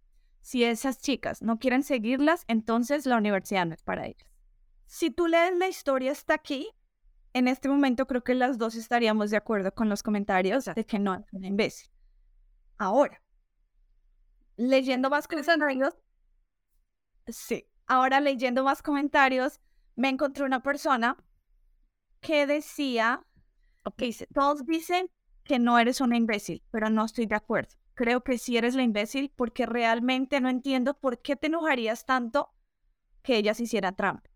[0.43, 4.27] Si esas chicas no quieren seguirlas, entonces la universidad no es para ellas.
[4.85, 6.69] Si tú lees la historia hasta aquí,
[7.31, 10.99] en este momento creo que las dos estaríamos de acuerdo con los comentarios de que
[10.99, 11.89] no es una imbécil.
[12.77, 13.21] Ahora,
[14.57, 15.95] leyendo más comentarios,
[17.27, 19.61] sí, ahora leyendo más comentarios,
[19.95, 21.15] me encontré una persona
[22.19, 23.25] que decía,
[23.85, 25.09] ok, todos dicen
[25.45, 27.73] que no eres una imbécil, pero no estoy de acuerdo.
[27.95, 32.53] Creo que sí eres la imbécil porque realmente no entiendo por qué te enojarías tanto
[33.21, 34.29] que ellas hicieran trampa.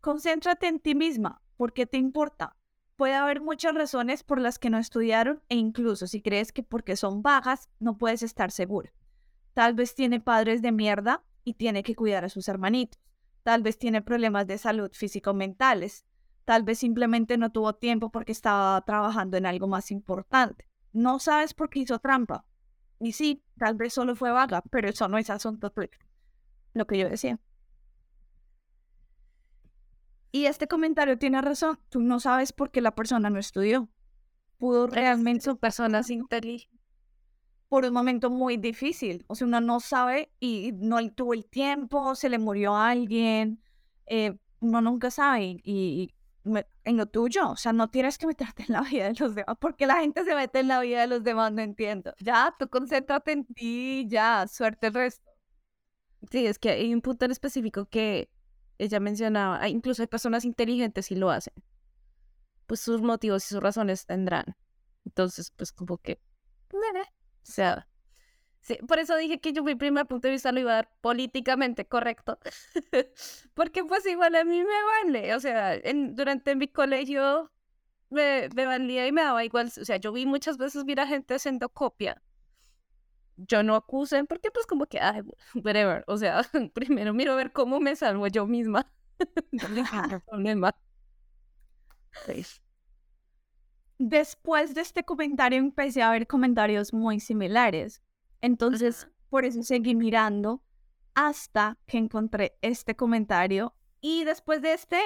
[0.00, 2.56] Concéntrate en ti misma, porque te importa.
[2.96, 6.96] Puede haber muchas razones por las que no estudiaron e incluso si crees que porque
[6.96, 8.92] son bajas no puedes estar segura.
[9.52, 13.00] Tal vez tiene padres de mierda y tiene que cuidar a sus hermanitos.
[13.42, 16.04] Tal vez tiene problemas de salud físico-mentales.
[16.44, 20.66] Tal vez simplemente no tuvo tiempo porque estaba trabajando en algo más importante.
[20.92, 22.44] No sabes por qué hizo trampa.
[23.00, 25.90] Y sí, tal vez solo fue vaga, pero eso no es asunto tuyo.
[26.74, 27.38] Lo que yo decía.
[30.32, 31.78] Y este comentario tiene razón.
[31.90, 33.88] Tú no sabes por qué la persona no estudió.
[34.58, 36.74] Pudo realmente ser personas inteligentes
[37.74, 39.24] por un momento muy difícil.
[39.26, 43.60] O sea, uno no sabe y no tuvo el tiempo, se le murió a alguien.
[44.06, 45.60] Eh, uno nunca sabe.
[45.64, 46.13] Y,
[46.44, 49.56] en lo tuyo, o sea, no tienes que meterte en la vida de los demás.
[49.58, 51.52] porque la gente se mete en la vida de los demás?
[51.52, 52.14] No entiendo.
[52.18, 55.30] Ya, tú concéntrate en ti, ya, suerte el resto.
[56.30, 58.30] Sí, es que hay un punto en específico que
[58.78, 61.54] ella mencionaba, incluso hay personas inteligentes y lo hacen.
[62.66, 64.56] Pues sus motivos y sus razones tendrán.
[65.04, 66.20] Entonces, pues como que...
[66.72, 66.78] O
[67.42, 67.86] sea,
[68.64, 70.90] sí, por eso dije que yo mi primer punto de vista lo iba a dar
[71.00, 72.38] políticamente correcto.
[73.54, 75.34] Porque pues igual a mí me vale.
[75.36, 77.52] O sea, en, durante mi colegio
[78.10, 79.68] me, me valía y me daba igual.
[79.80, 82.22] O sea, yo vi muchas veces mira gente haciendo copia
[83.36, 85.22] yo no acusen porque pues como que, ay,
[85.64, 86.42] whatever, o sea,
[86.74, 88.90] primero miro a ver cómo me salvo yo misma.
[90.26, 90.74] problema.
[93.98, 98.02] Después de este comentario empecé a ver comentarios muy similares.
[98.44, 100.62] Entonces, por eso seguí mirando
[101.14, 103.74] hasta que encontré este comentario.
[104.02, 105.00] Y después de este,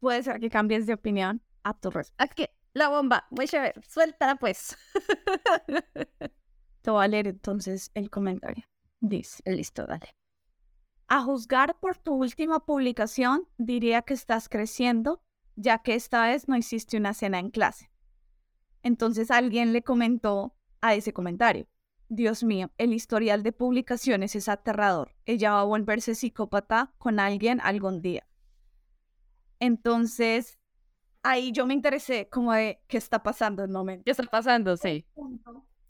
[0.00, 4.34] puede ser que cambies de opinión a tu Aquí, la bomba, voy a ver, suéltala
[4.34, 4.76] pues.
[6.82, 8.64] Te voy a leer entonces el comentario.
[8.98, 10.16] Dice, listo, dale.
[11.06, 15.22] A juzgar por tu última publicación, diría que estás creciendo,
[15.54, 17.92] ya que esta vez no hiciste una cena en clase.
[18.82, 21.68] Entonces alguien le comentó a ese comentario,
[22.08, 25.14] Dios mío, el historial de publicaciones es aterrador.
[25.24, 28.26] Ella va a volverse psicópata con alguien algún día.
[29.58, 30.58] Entonces,
[31.22, 34.04] ahí yo me interesé como de qué está pasando en el momento.
[34.04, 34.76] ¿Qué está pasando?
[34.76, 35.04] Sí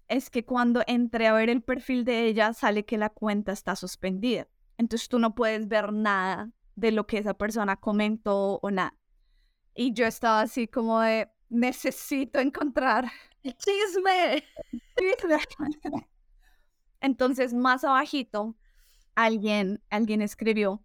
[0.09, 3.77] es que cuando entré a ver el perfil de ella sale que la cuenta está
[3.77, 4.49] suspendida.
[4.79, 8.95] Entonces tú no puedes ver nada de lo que esa persona comentó o nada.
[9.75, 13.11] Y yo estaba así como de, necesito encontrar
[13.43, 14.45] chisme.
[17.01, 18.57] Entonces más abajito,
[19.15, 20.83] alguien, alguien escribió,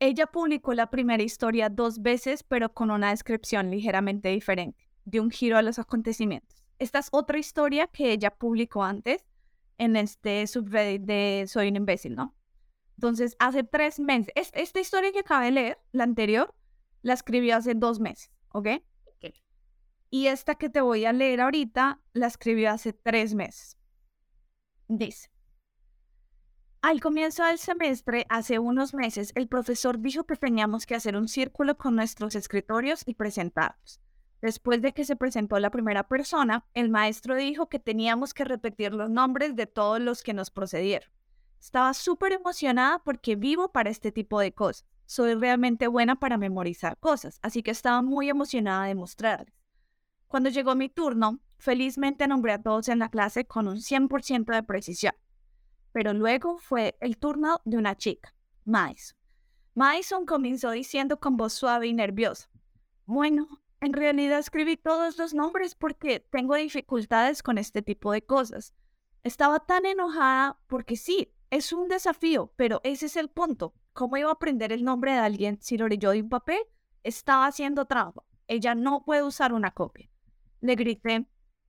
[0.00, 5.30] ella publicó la primera historia dos veces, pero con una descripción ligeramente diferente, de un
[5.30, 6.64] giro a los acontecimientos.
[6.78, 9.24] Esta es otra historia que ella publicó antes
[9.78, 12.36] en este subreddit de Soy un imbécil, ¿no?
[12.96, 16.54] Entonces, hace tres meses, esta historia que acabé de leer, la anterior,
[17.02, 18.68] la escribió hace dos meses, ¿ok?
[20.10, 23.76] Y esta que te voy a leer ahorita, la escribió hace tres meses.
[24.88, 25.30] Dice,
[26.80, 31.26] al comienzo del semestre, hace unos meses, el profesor dijo que teníamos que hacer un
[31.26, 34.00] círculo con nuestros escritorios y presentarlos.
[34.40, 38.94] Después de que se presentó la primera persona, el maestro dijo que teníamos que repetir
[38.94, 41.10] los nombres de todos los que nos procedieron.
[41.60, 44.86] Estaba súper emocionada porque vivo para este tipo de cosas.
[45.06, 49.57] Soy realmente buena para memorizar cosas, así que estaba muy emocionada de mostrarles.
[50.28, 54.62] Cuando llegó mi turno, felizmente nombré a todos en la clase con un 100% de
[54.62, 55.14] precisión.
[55.92, 59.16] Pero luego fue el turno de una chica, Maison.
[59.74, 62.50] Maison comenzó diciendo con voz suave y nerviosa,
[63.06, 63.48] bueno,
[63.80, 68.74] en realidad escribí todos los nombres porque tengo dificultades con este tipo de cosas.
[69.22, 73.72] Estaba tan enojada porque sí, es un desafío, pero ese es el punto.
[73.94, 76.60] ¿Cómo iba a aprender el nombre de alguien si lo leyó de un papel?
[77.02, 78.24] Estaba haciendo trampa.
[78.46, 80.10] Ella no puede usar una copia.
[80.60, 81.24] Le grité,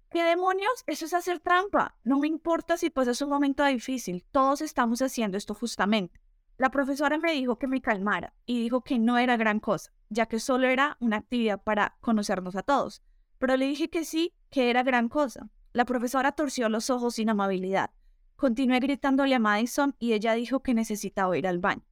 [0.09, 0.83] ¿qué demonios?
[0.87, 1.95] Eso es hacer trampa.
[2.03, 4.25] No me importa si es un momento difícil.
[4.31, 6.19] Todos estamos haciendo esto justamente.
[6.57, 10.25] La profesora me dijo que me calmara y dijo que no era gran cosa, ya
[10.25, 13.03] que solo era una actividad para conocernos a todos.
[13.37, 15.49] Pero le dije que sí, que era gran cosa.
[15.71, 17.91] La profesora torció los ojos sin amabilidad.
[18.35, 21.85] Continué gritándole a Madison y ella dijo que necesitaba ir al baño.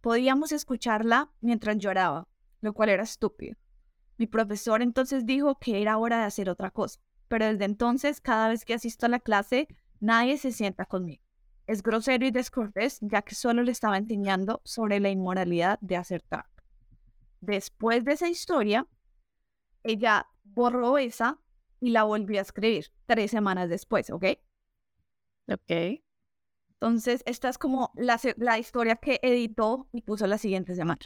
[0.00, 2.26] Podíamos escucharla mientras lloraba,
[2.62, 3.56] lo cual era estúpido.
[4.22, 8.50] Mi profesor entonces dijo que era hora de hacer otra cosa, pero desde entonces, cada
[8.50, 9.66] vez que asisto a la clase,
[9.98, 11.24] nadie se sienta conmigo.
[11.66, 16.22] Es grosero y descortés, ya que solo le estaba enseñando sobre la inmoralidad de hacer
[16.22, 16.62] trampa.
[17.40, 18.86] Después de esa historia,
[19.82, 21.40] ella borró esa
[21.80, 24.24] y la volvió a escribir tres semanas después, ¿ok?
[25.48, 26.00] Ok.
[26.74, 31.00] Entonces, esta es como la, la historia que editó y puso la siguiente semana.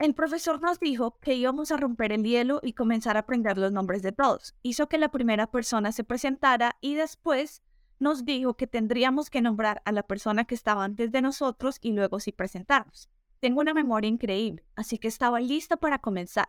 [0.00, 3.70] El profesor nos dijo que íbamos a romper el hielo y comenzar a aprender los
[3.70, 4.54] nombres de todos.
[4.62, 7.62] Hizo que la primera persona se presentara y después
[7.98, 11.92] nos dijo que tendríamos que nombrar a la persona que estaba antes de nosotros y
[11.92, 13.10] luego sí presentarnos.
[13.40, 16.48] Tengo una memoria increíble, así que estaba lista para comenzar.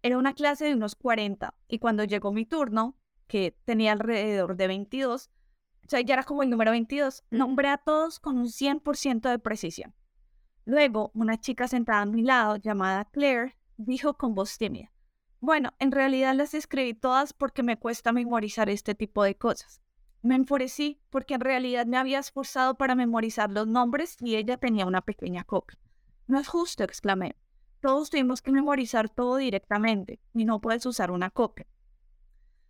[0.00, 4.66] Era una clase de unos 40 y cuando llegó mi turno, que tenía alrededor de
[4.66, 5.28] 22,
[5.84, 9.38] o sea, ya era como el número 22, nombré a todos con un 100% de
[9.38, 9.94] precisión.
[10.68, 14.92] Luego, una chica sentada a mi lado, llamada Claire, dijo con voz tímida,
[15.40, 19.80] bueno, en realidad las escribí todas porque me cuesta memorizar este tipo de cosas.
[20.20, 24.84] Me enfurecí porque en realidad me había esforzado para memorizar los nombres y ella tenía
[24.84, 25.78] una pequeña copia.
[26.26, 27.34] No es justo, exclamé.
[27.80, 31.66] Todos tuvimos que memorizar todo directamente y no puedes usar una copia.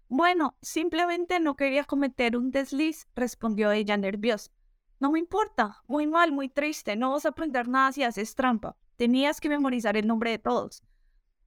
[0.09, 4.53] Bueno, simplemente no quería cometer un desliz, respondió ella nerviosa.
[5.01, 8.77] No me importa, muy mal, muy triste, no vas a aprender nada si haces trampa.
[8.97, 10.83] Tenías que memorizar el nombre de todos.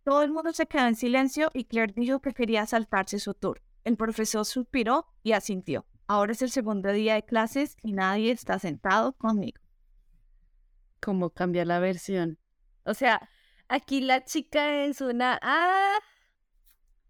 [0.04, 3.62] Todo el mundo se quedó en silencio y Claire dijo que quería saltarse su tour.
[3.84, 5.86] El profesor suspiró y asintió.
[6.08, 9.62] Ahora es el segundo día de clases y nadie está sentado conmigo.
[11.02, 12.40] ¿Cómo cambia la versión?
[12.86, 13.30] O sea,
[13.68, 15.40] aquí la chica es una...
[15.42, 16.00] ¡Ah!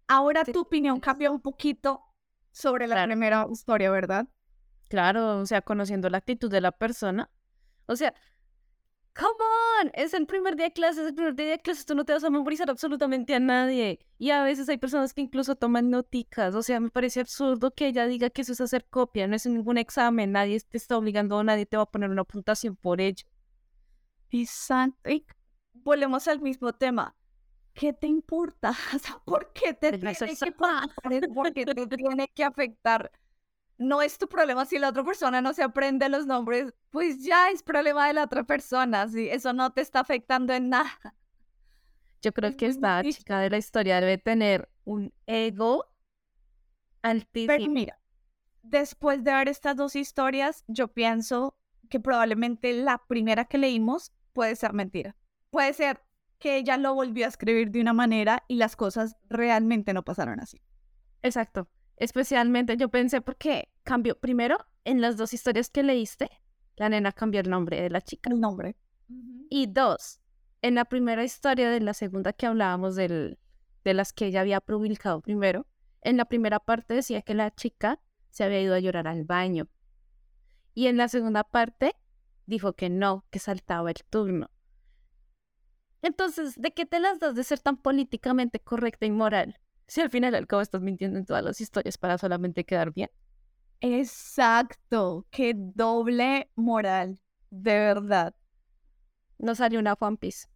[0.08, 2.02] Ahora tu opinión cambia un poquito
[2.50, 4.26] sobre la primera historia, ¿verdad?
[4.92, 7.30] Claro, o sea, conociendo la actitud de la persona.
[7.86, 8.12] O sea,
[9.14, 9.42] come
[9.80, 12.04] on, es el primer día de clases, es el primer día de clases, tú no
[12.04, 14.00] te vas a memorizar absolutamente a nadie.
[14.18, 17.86] Y a veces hay personas que incluso toman noticas, o sea, me parece absurdo que
[17.86, 21.42] ella diga que eso es hacer copia, no es ningún examen, nadie te está obligando,
[21.42, 23.24] nadie te va a poner una puntuación por ello.
[24.28, 25.10] Exacto.
[25.10, 25.24] Y
[25.72, 27.16] volvemos al mismo tema.
[27.72, 28.74] ¿Qué te importa?
[29.24, 30.52] ¿Por qué te tiene que,
[31.32, 33.10] ¿Por qué te tiene que afectar
[33.78, 37.50] no es tu problema si la otra persona no se aprende los nombres, pues ya
[37.50, 41.14] es problema de la otra persona, eso no te está afectando en nada.
[42.20, 45.86] Yo creo que esta chica de la historia debe tener un ego
[47.02, 47.56] altísimo.
[47.56, 47.98] Pero mira,
[48.62, 51.56] después de ver estas dos historias, yo pienso
[51.90, 55.16] que probablemente la primera que leímos puede ser mentira.
[55.50, 56.02] Puede ser
[56.38, 60.40] que ella lo volvió a escribir de una manera y las cosas realmente no pasaron
[60.40, 60.62] así.
[61.22, 61.68] Exacto.
[61.96, 66.30] Especialmente yo pensé porque cambió, primero, en las dos historias que leíste,
[66.76, 68.30] la nena cambió el nombre de la chica.
[68.30, 68.76] El nombre.
[69.50, 70.20] Y dos,
[70.62, 73.38] en la primera historia de la segunda que hablábamos del,
[73.84, 75.66] de las que ella había publicado primero,
[76.00, 79.68] en la primera parte decía que la chica se había ido a llorar al baño.
[80.74, 81.94] Y en la segunda parte
[82.46, 84.50] dijo que no, que saltaba el turno.
[86.00, 89.60] Entonces, ¿de qué te las das de ser tan políticamente correcta y moral?
[89.86, 93.10] Si al final al cabo estás mintiendo en todas las historias para solamente quedar bien.
[93.80, 97.20] Exacto, qué doble moral,
[97.50, 98.34] de verdad.
[99.38, 100.46] No salió una One Piece.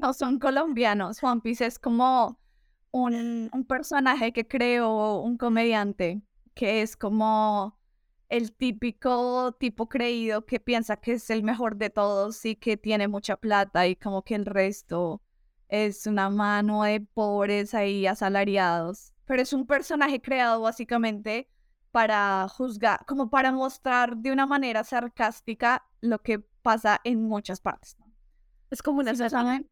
[0.00, 1.22] no, son colombianos.
[1.22, 2.38] One Piece es como
[2.92, 6.22] un, un personaje que creó un comediante,
[6.54, 7.76] que es como
[8.28, 13.08] el típico tipo creído que piensa que es el mejor de todos y que tiene
[13.08, 15.22] mucha plata y como que el resto
[15.68, 21.48] es una mano de pobres ahí asalariados, pero es un personaje creado básicamente
[21.90, 27.96] para juzgar, como para mostrar de una manera sarcástica lo que pasa en muchas partes.
[28.70, 29.14] Es como una...
[29.14, 29.66] ¿Sí,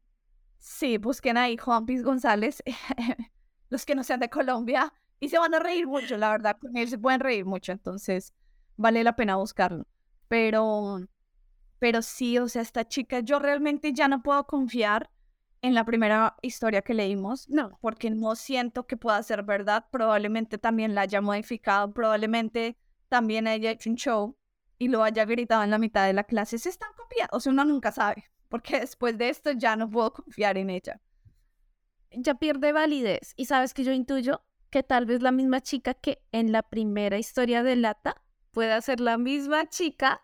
[0.58, 2.62] sí, busquen ahí Juan Piz González,
[3.68, 6.76] los que no sean de Colombia, y se van a reír mucho, la verdad, con
[6.76, 8.32] él se pueden reír mucho, entonces
[8.76, 9.86] vale la pena buscarlo.
[10.28, 11.00] Pero,
[11.78, 15.10] pero sí, o sea, esta chica, yo realmente ya no puedo confiar
[15.64, 19.86] en la primera historia que leímos, no, porque no siento que pueda ser verdad.
[19.90, 22.76] Probablemente también la haya modificado, probablemente
[23.08, 24.36] también haya hecho un show
[24.76, 26.58] y lo haya gritado en la mitad de la clase.
[26.58, 30.12] Se están copiando, o sea, uno nunca sabe, porque después de esto ya no puedo
[30.12, 31.00] confiar en ella.
[32.10, 33.32] Ya pierde validez.
[33.34, 37.16] Y sabes que yo intuyo que tal vez la misma chica que en la primera
[37.16, 40.20] historia de Lata pueda ser la misma chica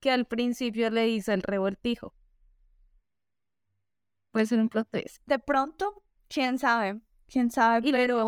[0.00, 2.14] que al principio le hizo el revoltijo.
[4.30, 4.88] Puede ser un plot
[5.26, 7.00] De pronto, quién sabe.
[7.28, 8.24] quién sabe, Y pero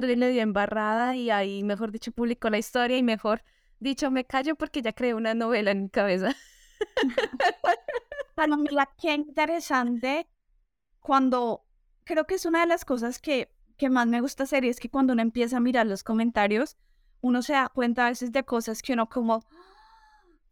[0.00, 3.42] le dio embarrada y ahí, mejor dicho, publicó la historia y mejor
[3.78, 6.34] dicho, me callo porque ya creé una novela en mi cabeza.
[8.34, 10.26] Pero mira, qué interesante
[11.00, 11.66] cuando
[12.04, 14.80] creo que es una de las cosas que, que más me gusta hacer y es
[14.80, 16.76] que cuando uno empieza a mirar los comentarios,
[17.20, 19.44] uno se da cuenta a veces de cosas que uno como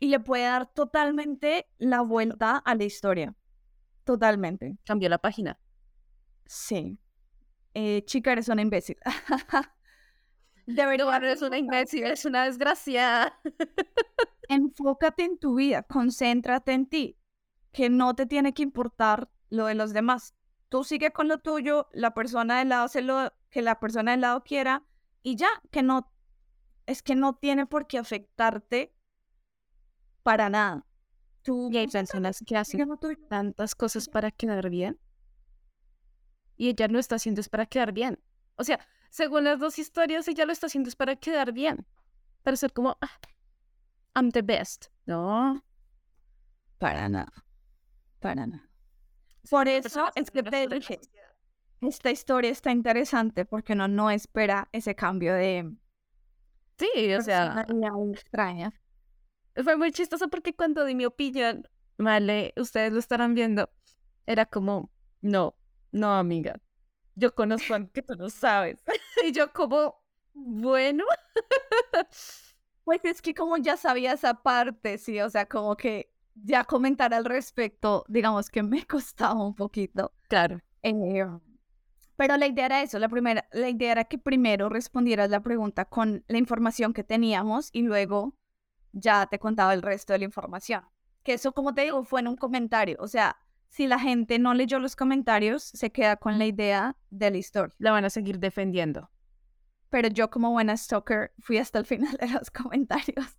[0.00, 3.34] y le puede dar totalmente la vuelta a la historia.
[4.08, 4.78] Totalmente.
[4.86, 5.60] Cambió la página.
[6.46, 6.98] Sí.
[7.74, 8.96] Eh, chica, eres una imbécil.
[10.66, 13.38] De verdad, no es una imbécil, es una desgraciada.
[14.48, 17.18] enfócate en tu vida, concéntrate en ti,
[17.70, 20.34] que no te tiene que importar lo de los demás.
[20.70, 24.22] Tú sigue con lo tuyo, la persona del lado hace lo que la persona del
[24.22, 24.86] lado quiera
[25.22, 26.10] y ya, que no,
[26.86, 28.96] es que no tiene por qué afectarte
[30.22, 30.87] para nada.
[31.48, 32.86] Tú Y hay personas que hacen
[33.30, 35.00] tantas cosas para quedar bien.
[36.58, 38.22] Y ella no está haciendo es para quedar bien.
[38.56, 41.86] O sea, según las dos historias, ella lo está haciendo es para quedar bien.
[42.42, 43.18] Para ser como, "Ah,
[44.14, 44.88] I'm the best.
[45.06, 45.64] No.
[46.76, 47.32] Para nada.
[48.20, 48.68] Para nada.
[49.48, 51.00] Por eso es que te dije,
[51.80, 55.74] esta historia está interesante porque uno no espera ese cambio de
[56.78, 57.64] Sí, o sea,
[58.12, 58.70] extraña.
[59.64, 63.70] Fue muy chistoso porque cuando di mi opinión, vale, ustedes lo estarán viendo,
[64.26, 64.90] era como,
[65.20, 65.56] no,
[65.92, 66.60] no, amiga,
[67.14, 68.82] yo conozco a que tú no sabes.
[69.24, 70.02] y yo como,
[70.34, 71.04] bueno,
[72.84, 77.12] Pues es que como ya sabía esa parte, sí, o sea, como que ya comentar
[77.12, 80.12] al respecto, digamos que me costaba un poquito.
[80.28, 81.24] claro, Eh,
[82.16, 85.84] pero la idea era eso, la primera, la idea era que primero respondieras la pregunta
[85.84, 88.37] con la información que teníamos y luego
[88.92, 90.84] ya te contaba el resto de la información.
[91.22, 92.96] Que eso, como te digo, fue en un comentario.
[93.00, 93.36] O sea,
[93.68, 97.74] si la gente no leyó los comentarios, se queda con la idea de la historia.
[97.78, 99.10] la van a seguir defendiendo.
[99.90, 103.36] Pero yo como buena stalker fui hasta el final de los comentarios.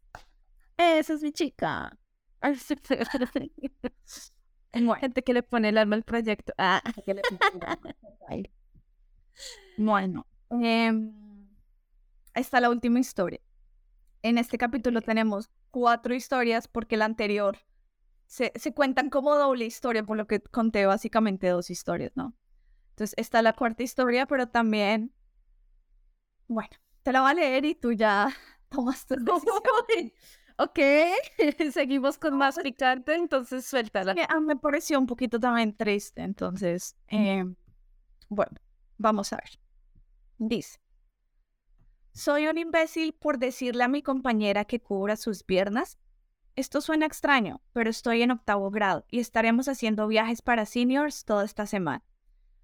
[0.78, 1.98] Esa es mi chica.
[4.72, 6.54] Bueno, Gente que le pone el alma al proyecto.
[6.58, 6.82] Ah.
[9.78, 11.12] Bueno, em,
[12.36, 13.40] está la última historia.
[14.22, 17.58] En este capítulo tenemos cuatro historias porque la anterior
[18.26, 22.36] se, se cuentan como doble historia, por lo que conté básicamente dos historias, ¿no?
[22.92, 25.14] Entonces está la cuarta historia, pero también,
[26.48, 26.70] bueno,
[27.02, 28.28] te la voy a leer y tú ya
[28.70, 30.12] tomas tu decisión.
[30.58, 30.80] ok,
[31.74, 34.14] seguimos con más picante, entonces suéltala.
[34.16, 37.46] que a mí me pareció un poquito también triste, entonces, eh,
[38.28, 38.58] bueno,
[38.98, 39.60] vamos a ver.
[40.38, 40.80] Dice,
[42.14, 45.98] soy un imbécil por decirle a mi compañera que cubra sus piernas.
[46.56, 51.46] Esto suena extraño, pero estoy en octavo grado y estaremos haciendo viajes para seniors toda
[51.46, 52.04] esta semana.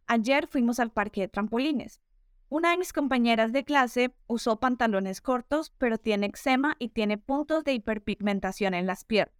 [0.08, 2.02] Ayer fuimos al parque de trampolines.
[2.50, 7.64] Una de mis compañeras de clase usó pantalones cortos, pero tiene eczema y tiene puntos
[7.64, 9.36] de hiperpigmentación en las piernas.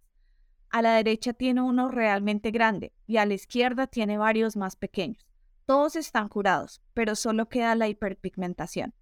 [0.70, 5.24] A la derecha tiene uno realmente grande y a la izquierda tiene varios más pequeños.
[5.66, 8.94] Todos están curados, pero solo queda la hiperpigmentación.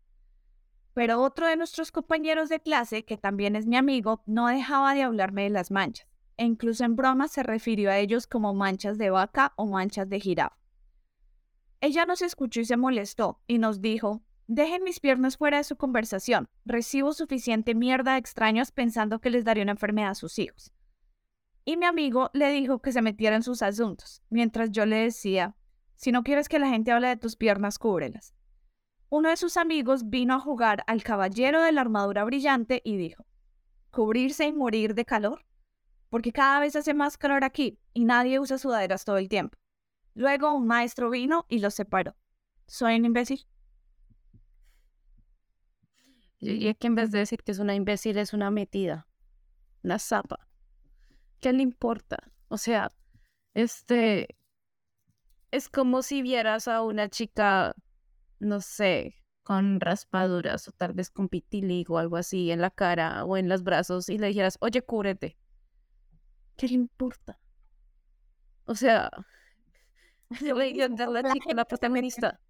[0.94, 5.02] Pero otro de nuestros compañeros de clase, que también es mi amigo, no dejaba de
[5.02, 9.10] hablarme de las manchas, e incluso en broma se refirió a ellos como manchas de
[9.10, 10.56] vaca o manchas de jirafa.
[11.80, 15.76] Ella nos escuchó y se molestó, y nos dijo, dejen mis piernas fuera de su
[15.76, 20.72] conversación, recibo suficiente mierda de extraños pensando que les daría una enfermedad a sus hijos.
[21.64, 25.56] Y mi amigo le dijo que se metiera en sus asuntos, mientras yo le decía,
[25.96, 28.34] si no quieres que la gente hable de tus piernas, cúbrelas.
[29.14, 33.24] Uno de sus amigos vino a jugar al caballero de la armadura brillante y dijo,
[33.92, 35.46] ¿cubrirse y morir de calor?
[36.10, 39.56] Porque cada vez hace más calor aquí y nadie usa sudaderas todo el tiempo.
[40.14, 42.16] Luego un maestro vino y los separó.
[42.66, 43.46] ¿Soy un imbécil?
[46.40, 49.06] Yo diría que en vez de decir que es una imbécil, es una metida,
[49.84, 50.48] una zapa.
[51.38, 52.32] ¿Qué le importa?
[52.48, 52.90] O sea,
[53.54, 54.36] este,
[55.52, 57.76] es como si vieras a una chica,
[58.44, 63.24] no sé, con raspaduras o tal vez con pitiligo o algo así en la cara
[63.24, 65.36] o en los brazos y le dijeras, oye, cúbrete.
[66.56, 67.38] ¿Qué le importa?
[68.64, 69.10] O sea,
[70.40, 72.40] yo le digo a la chica, la protagonista.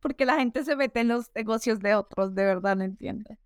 [0.00, 3.36] Porque la gente se mete en los negocios de otros, de verdad no entiendo.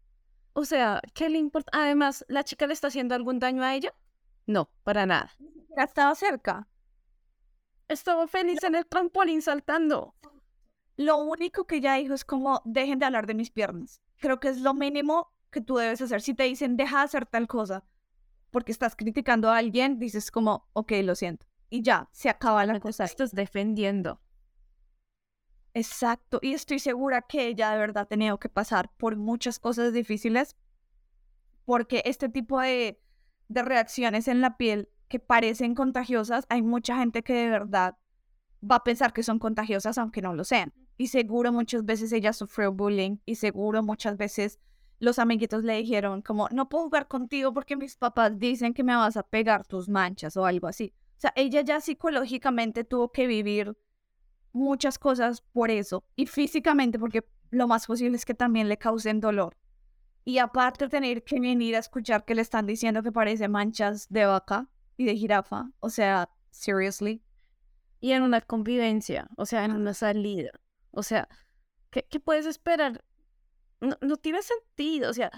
[0.53, 1.71] O sea, ¿qué le importa?
[1.73, 3.95] Además, ¿la chica le está haciendo algún daño a ella?
[4.47, 5.33] No, para nada.
[5.77, 6.69] Ya estaba cerca.
[7.89, 10.15] Estaba feliz en el trampolín saltando.
[10.97, 14.01] Lo único que ella dijo es como, dejen de hablar de mis piernas.
[14.19, 16.21] Creo que es lo mínimo que tú debes hacer.
[16.21, 17.85] Si te dicen, deja de hacer tal cosa,
[18.51, 21.47] porque estás criticando a alguien, dices como, ok, lo siento.
[21.71, 23.05] Y ya, se acaba la cosa.
[23.05, 24.21] Estás defendiendo.
[25.75, 29.95] Exacto, y estoy segura que ella de verdad ha tenido que pasar por muchas cosas
[29.95, 30.55] difíciles
[31.65, 33.01] porque este tipo de,
[33.49, 37.97] de reacciones en la piel que parecen contagiosas, hay mucha gente que de verdad
[38.63, 40.75] va a pensar que son contagiosas aunque no lo sean.
[40.97, 44.59] Y seguro muchas veces ella sufrió bullying y seguro muchas veces
[44.99, 48.95] los amiguitos le dijeron como, no puedo jugar contigo porque mis papás dicen que me
[48.95, 50.95] vas a pegar tus manchas o algo así.
[51.17, 53.77] O sea, ella ya psicológicamente tuvo que vivir
[54.53, 59.21] muchas cosas por eso y físicamente porque lo más posible es que también le causen
[59.21, 59.57] dolor.
[60.25, 64.25] Y aparte tener que venir a escuchar que le están diciendo que parece manchas de
[64.25, 67.23] vaca y de jirafa, o sea, seriously.
[68.01, 70.53] Y en una convivencia, o sea, en una salida.
[70.93, 71.29] O sea,
[71.91, 73.05] ¿qué, qué puedes esperar?
[73.81, 75.31] No, no, tiene sentido, o sea,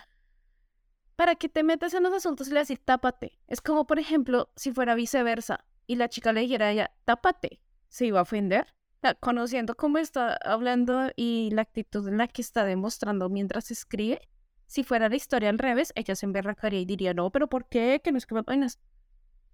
[1.17, 3.41] ¿para qué te metes en los asuntos y le decís tápate?
[3.47, 7.63] Es como, por ejemplo, si fuera viceversa y la chica le dijera a ella, tápate,
[7.89, 8.75] ¿se iba a ofender?
[9.21, 14.27] conociendo cómo está hablando y la actitud en la que está demostrando mientras escribe,
[14.67, 18.01] si fuera la historia al revés, ella se emberracaría y diría, no, pero ¿por qué?
[18.03, 18.43] Que no es que me.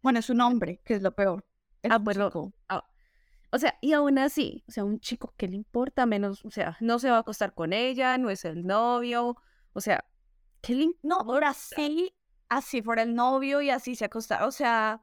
[0.02, 1.44] Bueno, es un hombre, que es lo peor.
[1.82, 2.30] ah, bueno.
[2.68, 2.88] Ah,
[3.52, 6.76] o sea, y aún así, o sea, un chico que le importa menos, o sea,
[6.80, 9.36] no se va a acostar con ella, no es el novio,
[9.72, 10.04] o sea,
[10.60, 12.14] ¿qué le No, ahora sí,
[12.48, 15.02] así fuera el novio y así se acostara, o sea,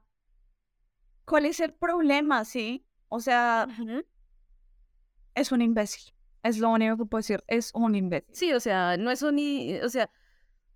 [1.26, 2.86] ¿cuál es el problema, sí?
[3.10, 3.68] O sea,
[5.36, 6.14] es un imbécil.
[6.44, 8.34] Es lo único que puedo decir, es un imbécil.
[8.34, 9.38] Sí, o sea, no es un,
[9.84, 10.10] o sea,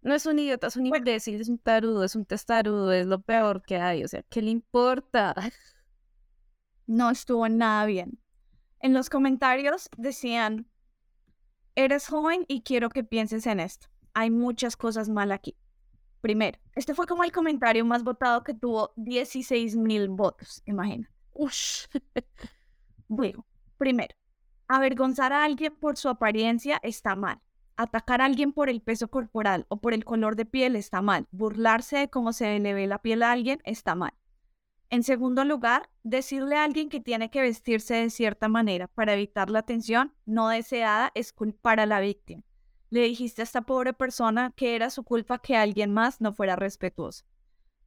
[0.01, 3.21] no es un idiota, es un imbécil, es un tarudo, es un testarudo, es lo
[3.21, 5.35] peor que hay, o sea, ¿qué le importa?
[6.91, 8.19] No estuvo nada bien.
[8.81, 10.67] En los comentarios decían,
[11.73, 13.87] eres joven y quiero que pienses en esto.
[14.13, 15.55] Hay muchas cosas mal aquí.
[16.19, 21.09] Primero, este fue como el comentario más votado que tuvo 16 mil votos, imagina.
[21.31, 21.85] Ush.
[23.07, 23.45] Bueno,
[23.77, 24.15] primero,
[24.67, 27.41] Avergonzar a alguien por su apariencia está mal.
[27.77, 31.25] Atacar a alguien por el peso corporal o por el color de piel está mal.
[31.31, 34.13] Burlarse de cómo se le ve la piel a alguien está mal.
[34.91, 39.49] En segundo lugar, decirle a alguien que tiene que vestirse de cierta manera para evitar
[39.49, 42.43] la atención no deseada es culpar a la víctima.
[42.89, 46.57] Le dijiste a esta pobre persona que era su culpa que alguien más no fuera
[46.57, 47.23] respetuoso.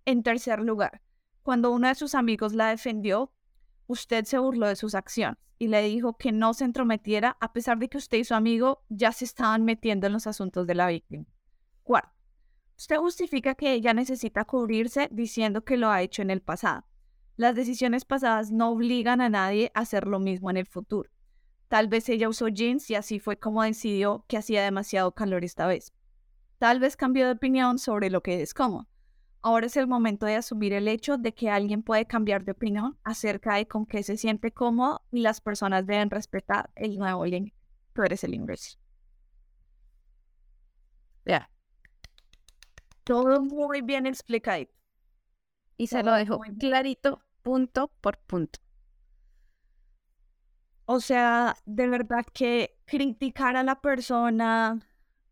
[0.07, 1.03] En tercer lugar,
[1.43, 3.35] cuando uno de sus amigos la defendió,
[3.87, 7.77] usted se burló de sus acciones y le dijo que no se entrometiera a pesar
[7.79, 10.87] de que usted y su amigo ya se estaban metiendo en los asuntos de la
[10.87, 11.27] víctima.
[11.83, 12.17] Cuarto,
[12.79, 16.87] usted justifica que ella necesita cubrirse diciendo que lo ha hecho en el pasado.
[17.37, 21.11] Las decisiones pasadas no obligan a nadie a hacer lo mismo en el futuro.
[21.69, 25.67] Tal vez ella usó jeans y así fue como decidió que hacía demasiado calor esta
[25.67, 25.93] vez.
[26.59, 28.87] Tal vez cambió de opinión sobre lo que es cómodo.
[29.43, 32.97] Ahora es el momento de asumir el hecho de que alguien puede cambiar de opinión
[33.03, 37.53] acerca de con qué se siente cómodo y las personas deben respetar el nuevo link.
[37.93, 38.79] Tú eres el imbécil.
[41.27, 41.51] Ya.
[43.03, 44.67] Todo muy bien explicado.
[45.77, 48.61] Y se lo dejo clarito, punto por punto.
[50.87, 54.81] O sea, de verdad que criticar a la persona,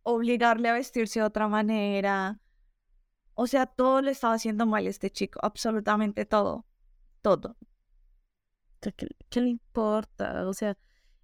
[0.03, 2.41] obligarle a vestirse de otra manera,
[3.35, 6.67] o sea, todo le estaba haciendo mal a este chico, absolutamente todo,
[7.23, 7.57] todo.
[8.81, 10.47] ¿Qué, le importa?
[10.49, 10.77] O sea,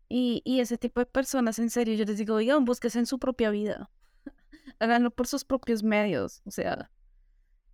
[0.08, 3.18] y, y, ese tipo de personas, en serio, yo les digo, oigan, búsquense en su
[3.18, 3.90] propia vida.
[4.78, 6.40] Háganlo por sus propios medios.
[6.44, 6.90] O sea,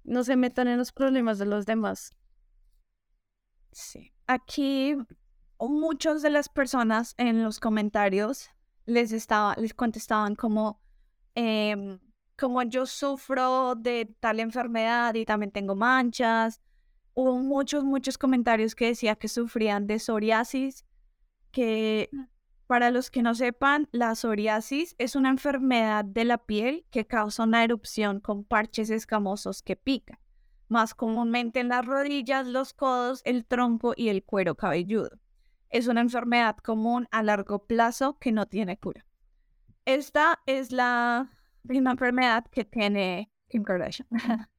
[0.04, 2.12] no se metan en los problemas de los demás.
[3.72, 4.12] Sí.
[4.26, 4.96] Aquí,
[5.58, 8.50] muchas de las personas en los comentarios
[8.86, 10.80] les, estaba, les contestaban como,
[11.34, 11.98] eh,
[12.38, 16.60] como yo sufro de tal enfermedad y también tengo manchas,
[17.14, 20.84] hubo muchos, muchos comentarios que decía que sufrían de psoriasis,
[21.50, 22.22] que mm.
[22.74, 27.44] Para los que no sepan, la psoriasis es una enfermedad de la piel que causa
[27.44, 30.18] una erupción con parches escamosos que pican,
[30.66, 35.20] más comúnmente en las rodillas, los codos, el tronco y el cuero cabelludo.
[35.70, 39.06] Es una enfermedad común a largo plazo que no tiene cura.
[39.84, 41.30] Esta es la
[41.62, 44.08] una enfermedad que tiene Kim Kardashian.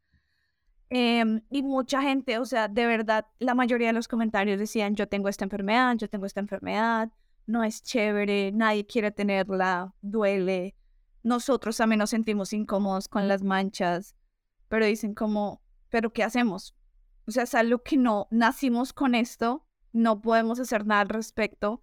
[0.89, 5.09] Em, y mucha gente, o sea, de verdad, la mayoría de los comentarios decían, yo
[5.09, 7.11] tengo esta enfermedad, yo tengo esta enfermedad,
[7.46, 10.76] no es chévere, nadie quiere tenerla, duele.
[11.24, 14.16] Nosotros también nos sentimos incómodos con las manchas,
[14.68, 16.76] pero dicen como, pero ¿qué hacemos?
[17.28, 21.82] O sea, es algo que no nacimos con esto, no podemos hacer nada al respecto.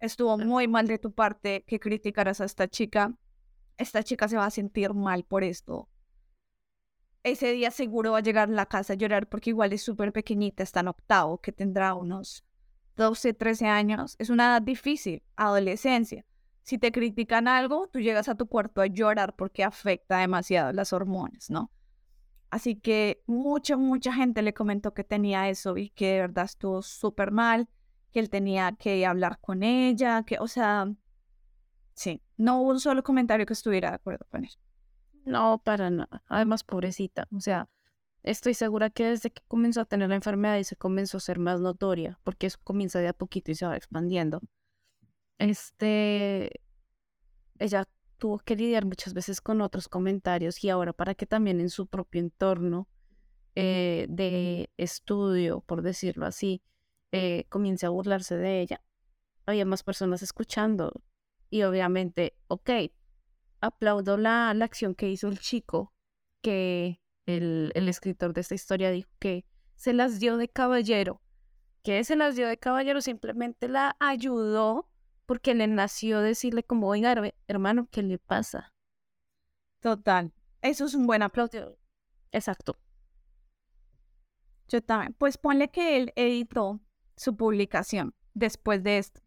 [0.00, 3.18] Estuvo muy mal de tu parte que criticaras a esta chica
[3.78, 5.88] esta chica se va a sentir mal por esto.
[7.22, 10.12] Ese día seguro va a llegar a la casa a llorar porque igual es súper
[10.12, 12.44] pequeñita, está en octavo, que tendrá unos
[12.98, 16.26] 12, 13 años, es una edad difícil, adolescencia.
[16.62, 20.92] Si te critican algo, tú llegas a tu cuarto a llorar porque afecta demasiado las
[20.92, 21.70] hormonas, ¿no?
[22.50, 26.82] Así que mucha, mucha gente le comentó que tenía eso y que de verdad estuvo
[26.82, 27.68] súper mal,
[28.12, 30.92] que él tenía que hablar con ella, que, o sea,
[31.94, 34.50] sí, no hubo un solo comentario que estuviera de acuerdo con él.
[35.24, 36.22] No, para nada.
[36.26, 37.28] Además, pobrecita.
[37.34, 37.68] O sea,
[38.22, 41.38] estoy segura que desde que comenzó a tener la enfermedad y se comenzó a ser
[41.38, 44.40] más notoria, porque eso comienza de a poquito y se va expandiendo.
[45.38, 46.60] Este,
[47.58, 47.88] ella
[48.18, 51.86] tuvo que lidiar muchas veces con otros comentarios y ahora para que también en su
[51.86, 52.88] propio entorno
[53.54, 56.62] eh, de estudio, por decirlo así,
[57.12, 58.82] eh, comience a burlarse de ella,
[59.46, 60.92] había más personas escuchando
[61.48, 62.70] y obviamente, ok,
[63.60, 65.94] aplaudo la, la acción que hizo el chico,
[66.42, 69.44] que el, el escritor de esta historia dijo que
[69.76, 71.20] se las dio de caballero,
[71.82, 74.88] que se las dio de caballero, simplemente la ayudó
[75.26, 77.14] porque le nació decirle como, oiga,
[77.46, 78.72] hermano, ¿qué le pasa?
[79.80, 80.32] Total.
[80.62, 81.76] Eso es un buen aplauso.
[82.32, 82.78] Exacto.
[84.68, 85.12] Yo también.
[85.12, 86.80] Pues ponle que él editó
[87.14, 89.20] su publicación después de esto.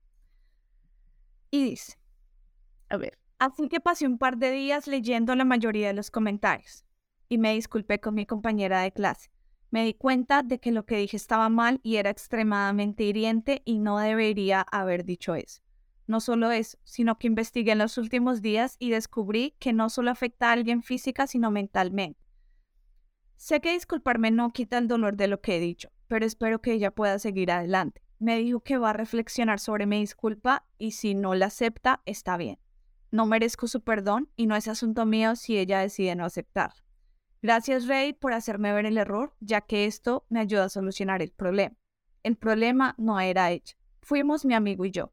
[1.52, 1.99] Y dice,
[2.89, 6.84] a ver, así que pasé un par de días leyendo la mayoría de los comentarios
[7.32, 9.32] y me disculpé con mi compañera de clase.
[9.70, 13.80] Me di cuenta de que lo que dije estaba mal y era extremadamente hiriente y
[13.80, 15.62] no debería haber dicho eso.
[16.08, 20.12] No solo eso, sino que investigué en los últimos días y descubrí que no solo
[20.12, 22.20] afecta a alguien física, sino mentalmente.
[23.38, 26.74] Sé que disculparme no quita el dolor de lo que he dicho, pero espero que
[26.74, 28.02] ella pueda seguir adelante.
[28.20, 32.36] Me dijo que va a reflexionar sobre mi disculpa y si no la acepta, está
[32.36, 32.60] bien.
[33.10, 36.74] No merezco su perdón y no es asunto mío si ella decide no aceptar.
[37.42, 41.32] Gracias, Rey, por hacerme ver el error, ya que esto me ayuda a solucionar el
[41.32, 41.76] problema.
[42.22, 43.74] El problema no era ella.
[44.02, 45.12] Fuimos mi amigo y yo.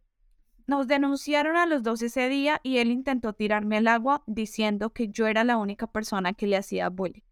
[0.66, 5.08] Nos denunciaron a los dos ese día y él intentó tirarme al agua diciendo que
[5.08, 7.22] yo era la única persona que le hacía bullying.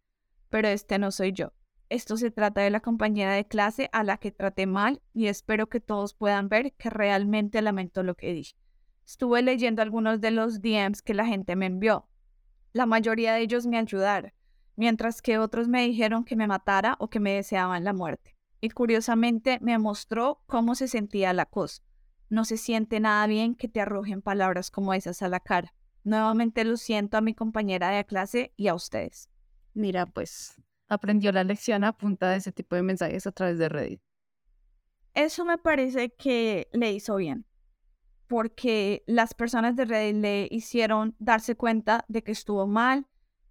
[0.49, 1.53] Pero este no soy yo.
[1.90, 5.68] Esto se trata de la compañera de clase a la que traté mal y espero
[5.68, 8.57] que todos puedan ver que realmente lamento lo que dije.
[9.07, 12.09] Estuve leyendo algunos de los DMs que la gente me envió.
[12.72, 14.32] La mayoría de ellos me ayudaron,
[14.77, 18.37] mientras que otros me dijeron que me matara o que me deseaban la muerte.
[18.61, 21.83] Y curiosamente me mostró cómo se sentía la cosa.
[22.29, 25.74] No se siente nada bien que te arrojen palabras como esas a la cara.
[26.05, 29.31] Nuevamente lo siento a mi compañera de clase y a ustedes.
[29.74, 33.68] Mira, pues aprendió la lección a punta de ese tipo de mensajes a través de
[33.68, 34.01] Reddit.
[35.14, 37.47] Eso me parece que le hizo bien,
[38.27, 43.07] porque las personas de Reddit le hicieron darse cuenta de que estuvo mal.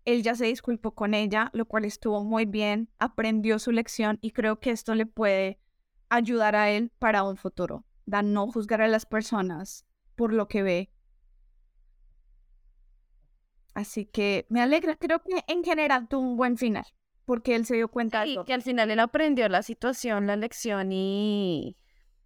[0.06, 4.32] Él ya se disculpó con ella, lo cual estuvo muy bien, aprendió su lección y
[4.32, 5.60] creo que esto le puede
[6.10, 9.86] ayudar a él para un futuro da no juzgar a las personas
[10.16, 10.91] por lo que ve.
[13.74, 16.86] Así que me alegra, creo que en general tuvo un buen final,
[17.26, 20.93] porque él se dio cuenta de que al final él aprendió la situación, la lección
[20.93, 21.78] y,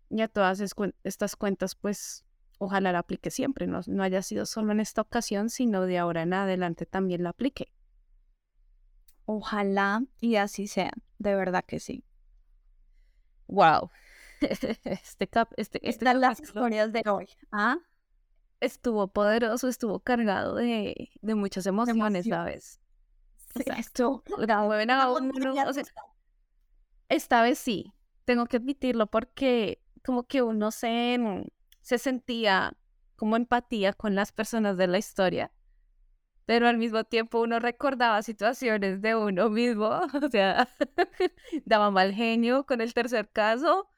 [0.09, 0.61] y a todas
[1.03, 2.23] estas cuentas, pues
[2.59, 6.21] ojalá la aplique siempre, no, no haya sido solo en esta ocasión, sino de ahora
[6.21, 7.73] en adelante también la aplique.
[9.25, 12.03] Ojalá y así sea, de verdad que sí.
[13.47, 13.89] Wow,
[14.41, 17.29] este cap, este, este las historias de hoy.
[17.51, 17.77] ¿Ah?
[18.59, 22.79] Estuvo poderoso, estuvo cargado de, de muchas emociones, ¿sabes?
[23.55, 24.23] Sí, esto,
[27.07, 27.93] esta vez sí,
[28.25, 31.17] tengo que admitirlo porque como que uno se,
[31.89, 32.77] se sentía
[33.15, 35.51] como empatía con las personas de la historia,
[36.45, 39.87] pero al mismo tiempo uno recordaba situaciones de uno mismo,
[40.23, 40.69] o sea,
[41.65, 43.89] daba mal genio con el tercer caso,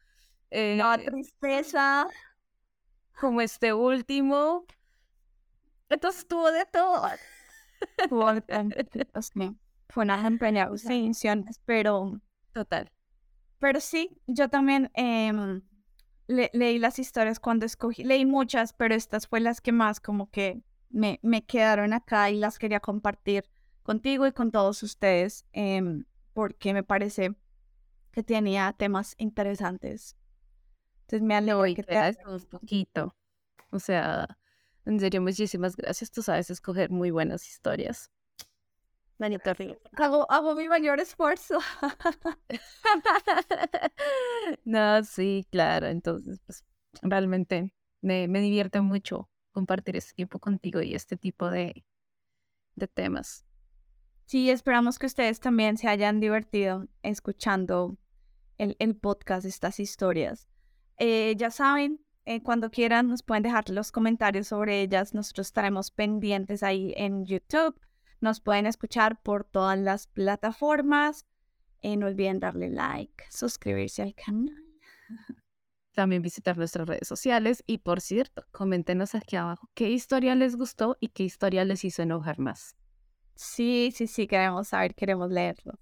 [0.52, 2.08] eh, tristeza.
[3.20, 4.66] Como este último.
[5.90, 7.10] Entonces tuvo de todo.
[9.90, 10.88] Fue una empeñadas,
[11.66, 12.22] pero.
[12.54, 12.90] Total.
[13.60, 14.90] Pero sí, yo también
[16.32, 18.04] em, leí las historias cuando escogí.
[18.04, 22.38] Leí muchas, pero estas fue las que más como que me, me quedaron acá y
[22.38, 23.46] las quería compartir
[23.84, 27.36] contigo y con todos ustedes, em, porque me parece
[28.12, 30.16] que tenía temas interesantes
[31.12, 33.14] entonces me alegro que te un poquito.
[33.70, 34.38] O sea,
[34.86, 36.10] en serio, muchísimas gracias.
[36.10, 38.10] Tú sabes escoger muy buenas historias.
[39.22, 39.52] Manito
[39.98, 41.60] Hago, hago mi mayor esfuerzo.
[44.66, 45.86] no, sí, claro.
[45.86, 46.66] Entonces, pues
[47.04, 47.72] realmente
[48.02, 51.86] me, me divierte mucho compartir este tiempo contigo y este tipo de,
[52.74, 53.46] de temas.
[54.26, 58.00] Sí, esperamos que ustedes también se hayan divertido escuchando
[58.58, 60.48] el, el podcast, estas historias.
[60.98, 65.14] Eh, ya saben, eh, cuando quieran nos pueden dejar los comentarios sobre ellas.
[65.14, 67.80] Nosotros estaremos pendientes ahí en YouTube.
[68.22, 71.26] Nos pueden escuchar por todas las plataformas.
[71.82, 74.56] Eh, no olviden darle like, suscribirse al canal.
[75.94, 80.96] También visitar nuestras redes sociales y por cierto, coméntenos aquí abajo qué historia les gustó
[81.02, 82.78] y qué historia les hizo enojar más.
[83.36, 85.80] Sí, sí, sí, queremos saber, queremos leerlo.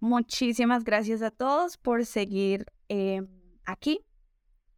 [0.00, 3.28] Muchísimas gracias a todos por seguir em,
[3.64, 4.00] aquí.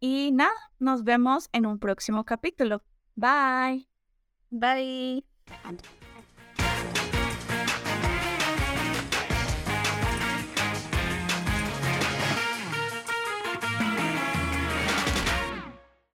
[0.01, 2.83] Y nada, nos vemos en un próximo capítulo.
[3.15, 3.89] Bye.
[4.51, 5.25] Bye.